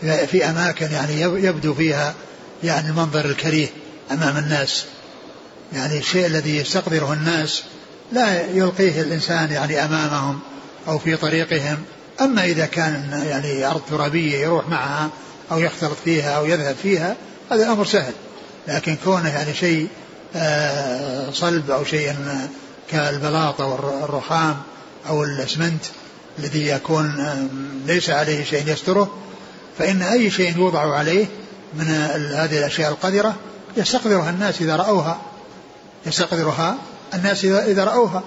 [0.00, 2.14] في أماكن يعني يبدو فيها
[2.64, 3.68] يعني المنظر الكريه
[4.10, 4.84] أمام الناس
[5.72, 7.62] يعني الشيء الذي يستقدره الناس
[8.12, 10.40] لا يلقيه الإنسان يعني أمامهم
[10.88, 11.78] أو في طريقهم.
[12.20, 15.10] أما إذا كان يعني أرض ترابية يروح معها
[15.52, 17.16] أو يختلط فيها أو يذهب فيها
[17.50, 18.12] هذا أمر سهل.
[18.68, 19.88] لكن كونه يعني شيء
[20.36, 22.14] آه، صلب أو شيء
[22.90, 24.56] كالبلاط أو الرخام
[25.08, 25.84] أو الأسمنت
[26.38, 27.14] الذي يكون
[27.86, 29.14] ليس عليه شيء يستره
[29.78, 31.26] فإن أي شيء يوضع عليه
[31.74, 31.86] من
[32.34, 33.36] هذه الأشياء القذرة
[33.76, 35.20] يستقذرها الناس إذا رأوها.
[36.06, 36.76] يستقذرها
[37.16, 38.22] الناس إذا رأوها.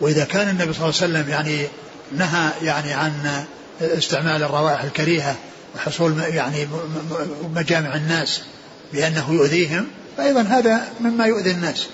[0.00, 1.66] وإذا كان النبي صلى الله عليه وسلم يعني
[2.16, 3.44] نهى يعني عن
[3.80, 5.36] استعمال الروائح الكريهة
[5.76, 6.68] وحصول يعني
[7.54, 8.40] مجامع الناس
[8.92, 11.86] بأنه يؤذيهم فأيضا هذا مما يؤذي الناس.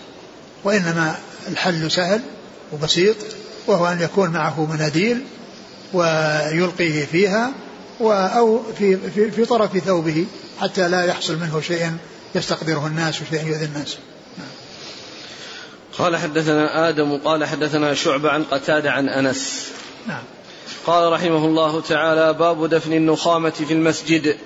[0.64, 1.16] وإنما
[1.49, 2.20] الحل سهل
[2.72, 3.16] وبسيط
[3.66, 5.24] وهو أن يكون معه مناديل
[5.93, 7.53] ويلقيه فيها
[8.01, 10.26] أو في, في, في طرف ثوبه
[10.61, 11.93] حتى لا يحصل منه شيء
[12.34, 13.97] يستقدره الناس وشيء يؤذي الناس.
[15.99, 19.72] قال حدثنا آدم قال حدثنا شعبة عن قتادة عن أنس.
[20.07, 20.22] نعم.
[20.86, 24.36] قال رحمه الله تعالى باب دفن النخامة في المسجد.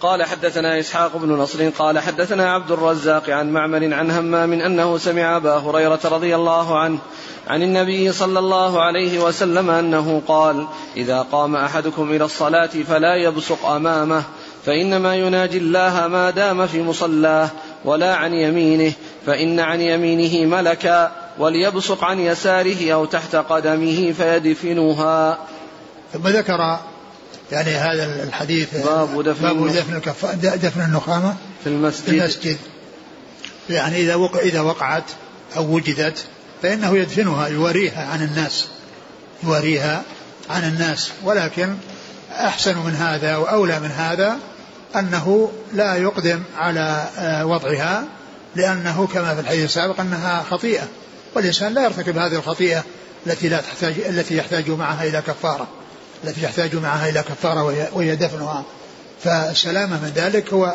[0.00, 5.36] قال حدثنا إسحاق بن نصر قال حدثنا عبد الرزاق عن معمر عن همام أنه سمع
[5.36, 6.98] أبا هريرة رضي الله عنه
[7.46, 10.66] عن النبي صلى الله عليه وسلم أنه قال
[10.96, 14.22] إذا قام أحدكم إلى الصلاة فلا يبصق أمامه
[14.66, 17.48] فإنما يناجي الله ما دام في مصلاه
[17.84, 18.92] ولا عن يمينه
[19.26, 25.38] فإن عن يمينه ملكا وليبصق عن يساره أو تحت قدمه فيدفنها.
[26.12, 26.78] ثم ذكر
[27.52, 32.04] يعني هذا الحديث باب دفن باب دفن, دفن النخامة في المسجد.
[32.04, 32.56] في المسجد.
[33.70, 35.04] يعني إذا وقع إذا وقعت
[35.56, 36.24] أو وجدت
[36.62, 38.66] فإنه يدفنها يوريها عن الناس.
[39.44, 40.02] يوريها
[40.50, 41.10] عن الناس.
[41.24, 41.74] ولكن
[42.32, 44.38] أحسن من هذا وأولى من هذا
[44.96, 48.04] أنه لا يقدم على آه، وضعها
[48.56, 50.88] لأنه كما في الحديث السابق أنها خطيئة
[51.34, 52.84] والإنسان لا يرتكب هذه الخطيئة
[53.26, 55.68] التي لا تحتاج التي يحتاج معها إلى كفارة
[56.24, 58.64] التي يحتاج معها إلى كفارة وهي دفنها
[59.24, 60.72] فالسلامة من ذلك هو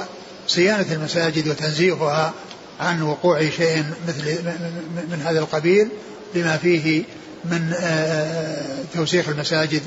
[0.47, 2.33] صيانة المساجد وتنزيهها
[2.79, 4.43] عن وقوع شيء مثل
[5.09, 5.89] من هذا القبيل
[6.35, 7.03] لما فيه
[7.45, 9.81] من آه، توسيخ المساجد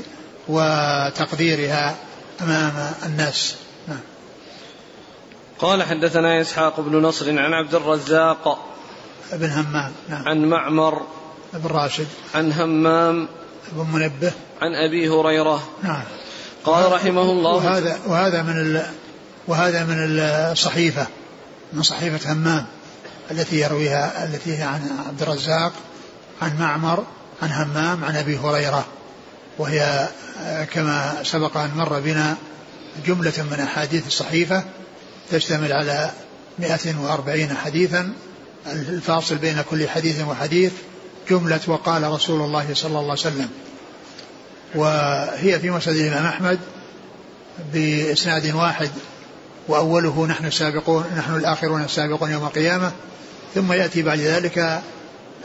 [0.49, 1.97] وتقديرها
[2.43, 3.55] أمام الناس.
[5.59, 8.59] قال حدثنا إسحاق بن نصر عن عبد الرزاق
[9.33, 10.29] بن همام نعم.
[10.29, 11.03] عن معمر
[11.53, 12.07] بن راشد.
[12.35, 13.29] عن همام
[13.73, 14.33] بن منبه.
[14.63, 16.03] عن أبي هريرة نعم.
[16.65, 18.83] قال رحمه الله وهذا وهذا من
[19.47, 21.07] وهذا من الصحيفة
[21.73, 22.67] من صحيفة همام
[23.31, 25.73] التي يرويها التي هي عن عبد الرزاق
[26.43, 27.05] عن معمر
[27.43, 28.85] عن همام عن أبي هريرة.
[29.59, 30.09] وهي
[30.73, 32.37] كما سبق أن مر بنا
[33.07, 34.65] جملة من أحاديث الصحيفة
[35.31, 36.11] تشتمل على
[36.59, 38.13] 140 حديثا
[38.67, 40.73] الفاصل بين كل حديث وحديث
[41.31, 43.49] جملة وقال رسول الله صلى الله عليه وسلم.
[44.75, 46.59] وهي في مسند الإمام أحمد
[47.73, 48.91] بإسناد واحد
[49.69, 52.93] وأوله نحن السابقون نحن الآخرون السابقون يوم القيامة.
[53.55, 54.59] ثم يأتي بعد ذلك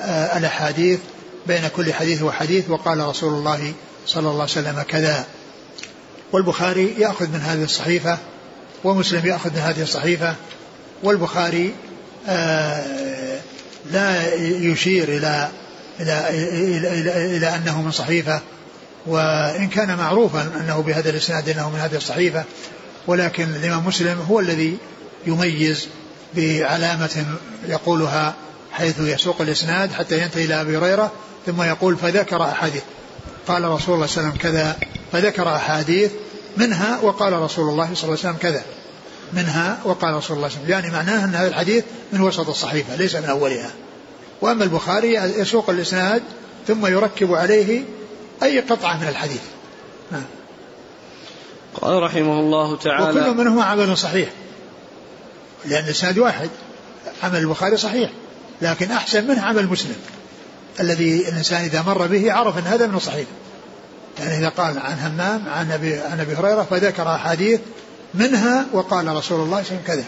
[0.01, 0.99] آه، الأحاديث
[1.47, 3.73] بين كل حديث وحديث وقال رسول الله
[4.05, 5.25] صلى الله عليه وسلم كذا.
[6.31, 8.17] والبخاري يأخذ من هذه الصحيفة
[8.83, 10.35] ومسلم يأخذ من هذه الصحيفة
[11.03, 11.73] والبخاري
[12.27, 13.39] آه،
[13.91, 15.49] لا يشير إلى
[15.99, 18.41] إلى إلى, إلى, إلى أنه من صحيفة
[19.05, 22.43] وإن كان معروفا أنه بهذا الإسناد أنه من هذه الصحيفة
[23.07, 24.77] ولكن الإمام مسلم هو الذي
[25.27, 25.87] يميز
[26.35, 27.25] بعلامة
[27.67, 28.33] يقولها
[28.71, 31.11] حيث يسوق الإسناد حتى ينتهي إلى أبي هريرة
[31.45, 32.83] ثم يقول فذكر أحاديث
[33.47, 34.77] قال رسول الله صلى الله عليه وسلم كذا
[35.11, 36.11] فذكر أحاديث
[36.57, 38.63] منها وقال رسول الله صلى الله عليه وسلم كذا.
[39.33, 41.83] منها وقال رسول الله صلى الله عليه وسلم يعني معناه أن هذا الحديث
[42.13, 43.71] من وسط الصحيفة ليس من أولها.
[44.41, 46.23] وأما البخاري يسوق الإسناد
[46.67, 47.83] ثم يركب عليه
[48.43, 49.41] أي قطعة من الحديث.
[50.11, 50.23] نعم.
[51.81, 54.29] قال رحمه الله تعالى وكل منهما عمل صحيح
[55.65, 56.49] لأن الإسناد واحد
[57.23, 58.09] عمل البخاري صحيح
[58.61, 59.95] لكن أحسن منه عمل مسلم.
[60.79, 63.27] الذي الإنسان إذا مر به عرف أن هذا من الصحيح.
[64.19, 67.59] يعني إذا قال عن همام عن أبي, عن أبي هريرة فذكر أحاديث
[68.13, 70.03] منها وقال رسول الله صلى الله عليه وسلم كذا.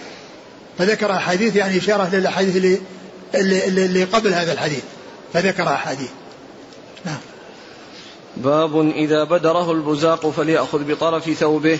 [0.77, 2.81] فذكر أحاديث يعني إشارة للأحاديث اللي,
[3.35, 4.83] اللي, اللي قبل هذا الحديث.
[5.33, 6.09] فذكر أحاديث.
[7.05, 7.17] نعم.
[8.37, 11.79] باب إذا بدره البزاق فليأخذ بطرف ثوبه.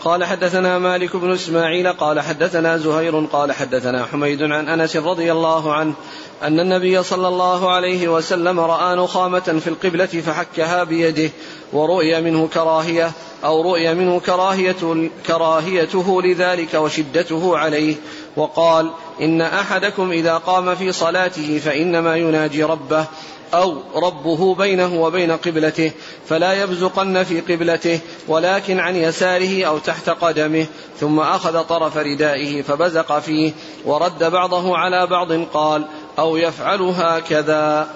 [0.00, 5.74] قال حدثنا مالك بن إسماعيل قال حدثنا زهير قال حدثنا حميد عن أنس رضي الله
[5.74, 5.94] عنه
[6.42, 11.30] أن النبي صلى الله عليه وسلم رأى نخامة في القبلة فحكها بيده
[11.72, 13.12] ورؤي منه كراهية
[13.44, 17.94] أو رؤي منه كراهية كراهيته لذلك وشدته عليه
[18.36, 23.06] وقال إن أحدكم إذا قام في صلاته فإنما يناجي ربه
[23.54, 25.92] أو ربه بينه وبين قبلته
[26.28, 30.66] فلا يبزقن في قبلته ولكن عن يساره أو تحت قدمه
[31.00, 33.52] ثم أخذ طرف ردائه فبزق فيه
[33.84, 35.84] ورد بعضه على بعض قال
[36.18, 37.88] أو يفعل هكذا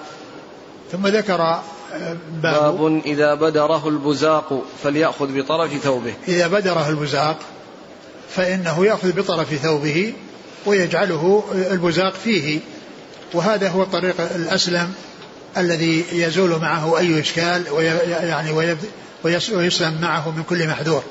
[0.91, 6.13] ثم ذكر آه، باب, باب إذا بدره البزاق فليأخذ بطرف ثوبه.
[6.27, 7.39] إذا بدره البزاق
[8.29, 10.13] فإنه يأخذ بطرف ثوبه
[10.65, 12.59] ويجعله البزاق فيه.
[13.33, 14.93] وهذا هو الطريق الأسلم
[15.57, 18.75] الذي يزول معه أي إشكال ويعني
[19.53, 21.03] ويسلم معه من كل محذور.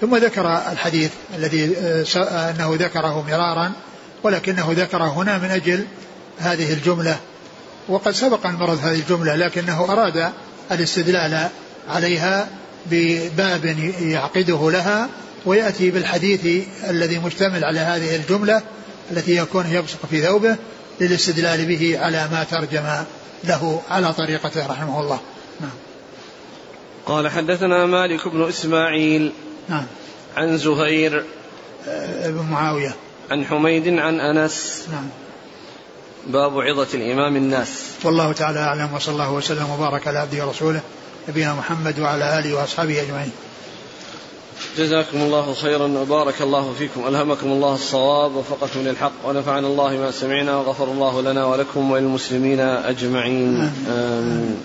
[0.00, 3.72] ثم ذكر الحديث الذي آه، أنه ذكره مرارا
[4.22, 5.86] ولكنه ذكره هنا من أجل
[6.38, 7.16] هذه الجملة
[7.88, 10.30] وقد سبق أن مرت هذه الجملة لكنه أراد
[10.72, 11.48] الاستدلال
[11.88, 12.48] عليها
[12.86, 13.64] بباب
[14.00, 15.08] يعقده لها
[15.46, 18.62] ويأتي بالحديث الذي مشتمل على هذه الجملة
[19.10, 20.56] التي يكون يبصق في ثوبه
[21.00, 23.04] للاستدلال به على ما ترجم
[23.44, 25.20] له على طريقته رحمه الله.
[25.60, 25.70] نعم.
[27.06, 29.32] قال حدثنا مالك بن إسماعيل
[29.68, 29.86] نعم.
[30.36, 31.24] عن زهير
[31.88, 32.94] آه، بن معاوية.
[33.30, 35.08] عن حميد عن أنس نعم.
[36.26, 37.68] باب عظة الإمام الناس.
[38.04, 40.80] والله تعالى أعلم وصلى الله وسلم وبارك على عبده ورسوله
[41.28, 43.30] نبينا محمد وعلى آله وأصحابه أجمعين.
[44.78, 47.08] جزاكم الله خيرا وبارك الله فيكم.
[47.08, 53.72] ألهمكم الله الصواب وفقكم للحق ونفعنا الله ما سمعنا وغفر الله لنا ولكم وللمسلمين أجمعين.
[53.88, 54.60] آمين.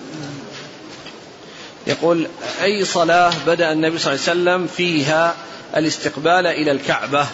[1.86, 2.28] يقول
[2.62, 5.34] أي صلاة بدأ النبي صلى الله عليه وسلم فيها
[5.76, 7.26] الاستقبال إلى الكعبة؟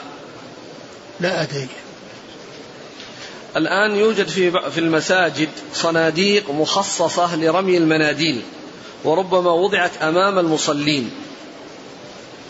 [1.20, 1.68] لا أدري.
[3.57, 8.43] الآن يوجد في في المساجد صناديق مخصصة لرمي المناديل
[9.05, 11.11] وربما وضعت أمام المصلين.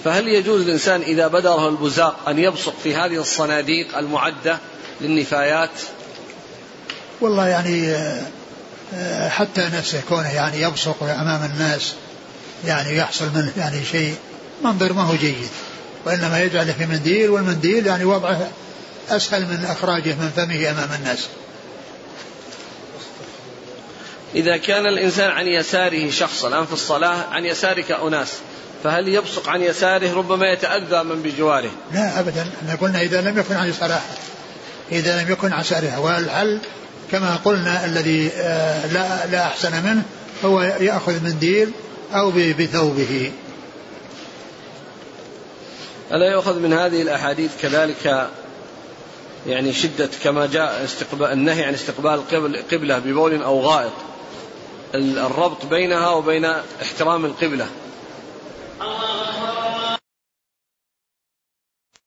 [0.05, 4.59] فهل يجوز الإنسان إذا بدره البزاق أن يبصق في هذه الصناديق المعدة
[5.01, 5.71] للنفايات؟
[7.21, 7.91] والله يعني
[8.95, 11.95] آه، حتى نفسه كونه يعني يبصق أمام الناس
[12.65, 14.15] يعني يحصل منه يعني شيء
[14.65, 15.49] منظر ما هو جيد.
[16.05, 18.51] وإنما يجعله في منديل والمنديل يعني وضعه
[19.11, 21.29] أسهل من إخراجه من فمه أمام الناس.
[24.35, 28.29] إذا كان الإنسان عن يساره شخص الآن في الصلاة عن يسارك أناس
[28.85, 32.47] فهل يبصق عن يساره ربما يتأذى من بجواره؟ لا أبدا.
[32.63, 34.01] إحنا قلنا إذا لم يكن عن يساره
[34.93, 36.01] إذا لم يكن عن يساره.
[36.01, 36.61] والحل
[37.13, 40.03] كما قلنا الذي آه، لا, لا أحسن منه
[40.45, 41.71] هو يأخذ منديل
[42.15, 43.33] أو بثوبه.
[46.13, 48.29] ألا يؤخذ من هذه الأحاديث كذلك
[49.47, 52.23] يعني شدة كما جاء استقبال النهي عن استقبال
[52.73, 53.93] قبلة ببول أو غائط.
[54.95, 56.45] الربط بينها وبين
[56.83, 57.67] احترام القبلة.
[58.81, 59.46] الله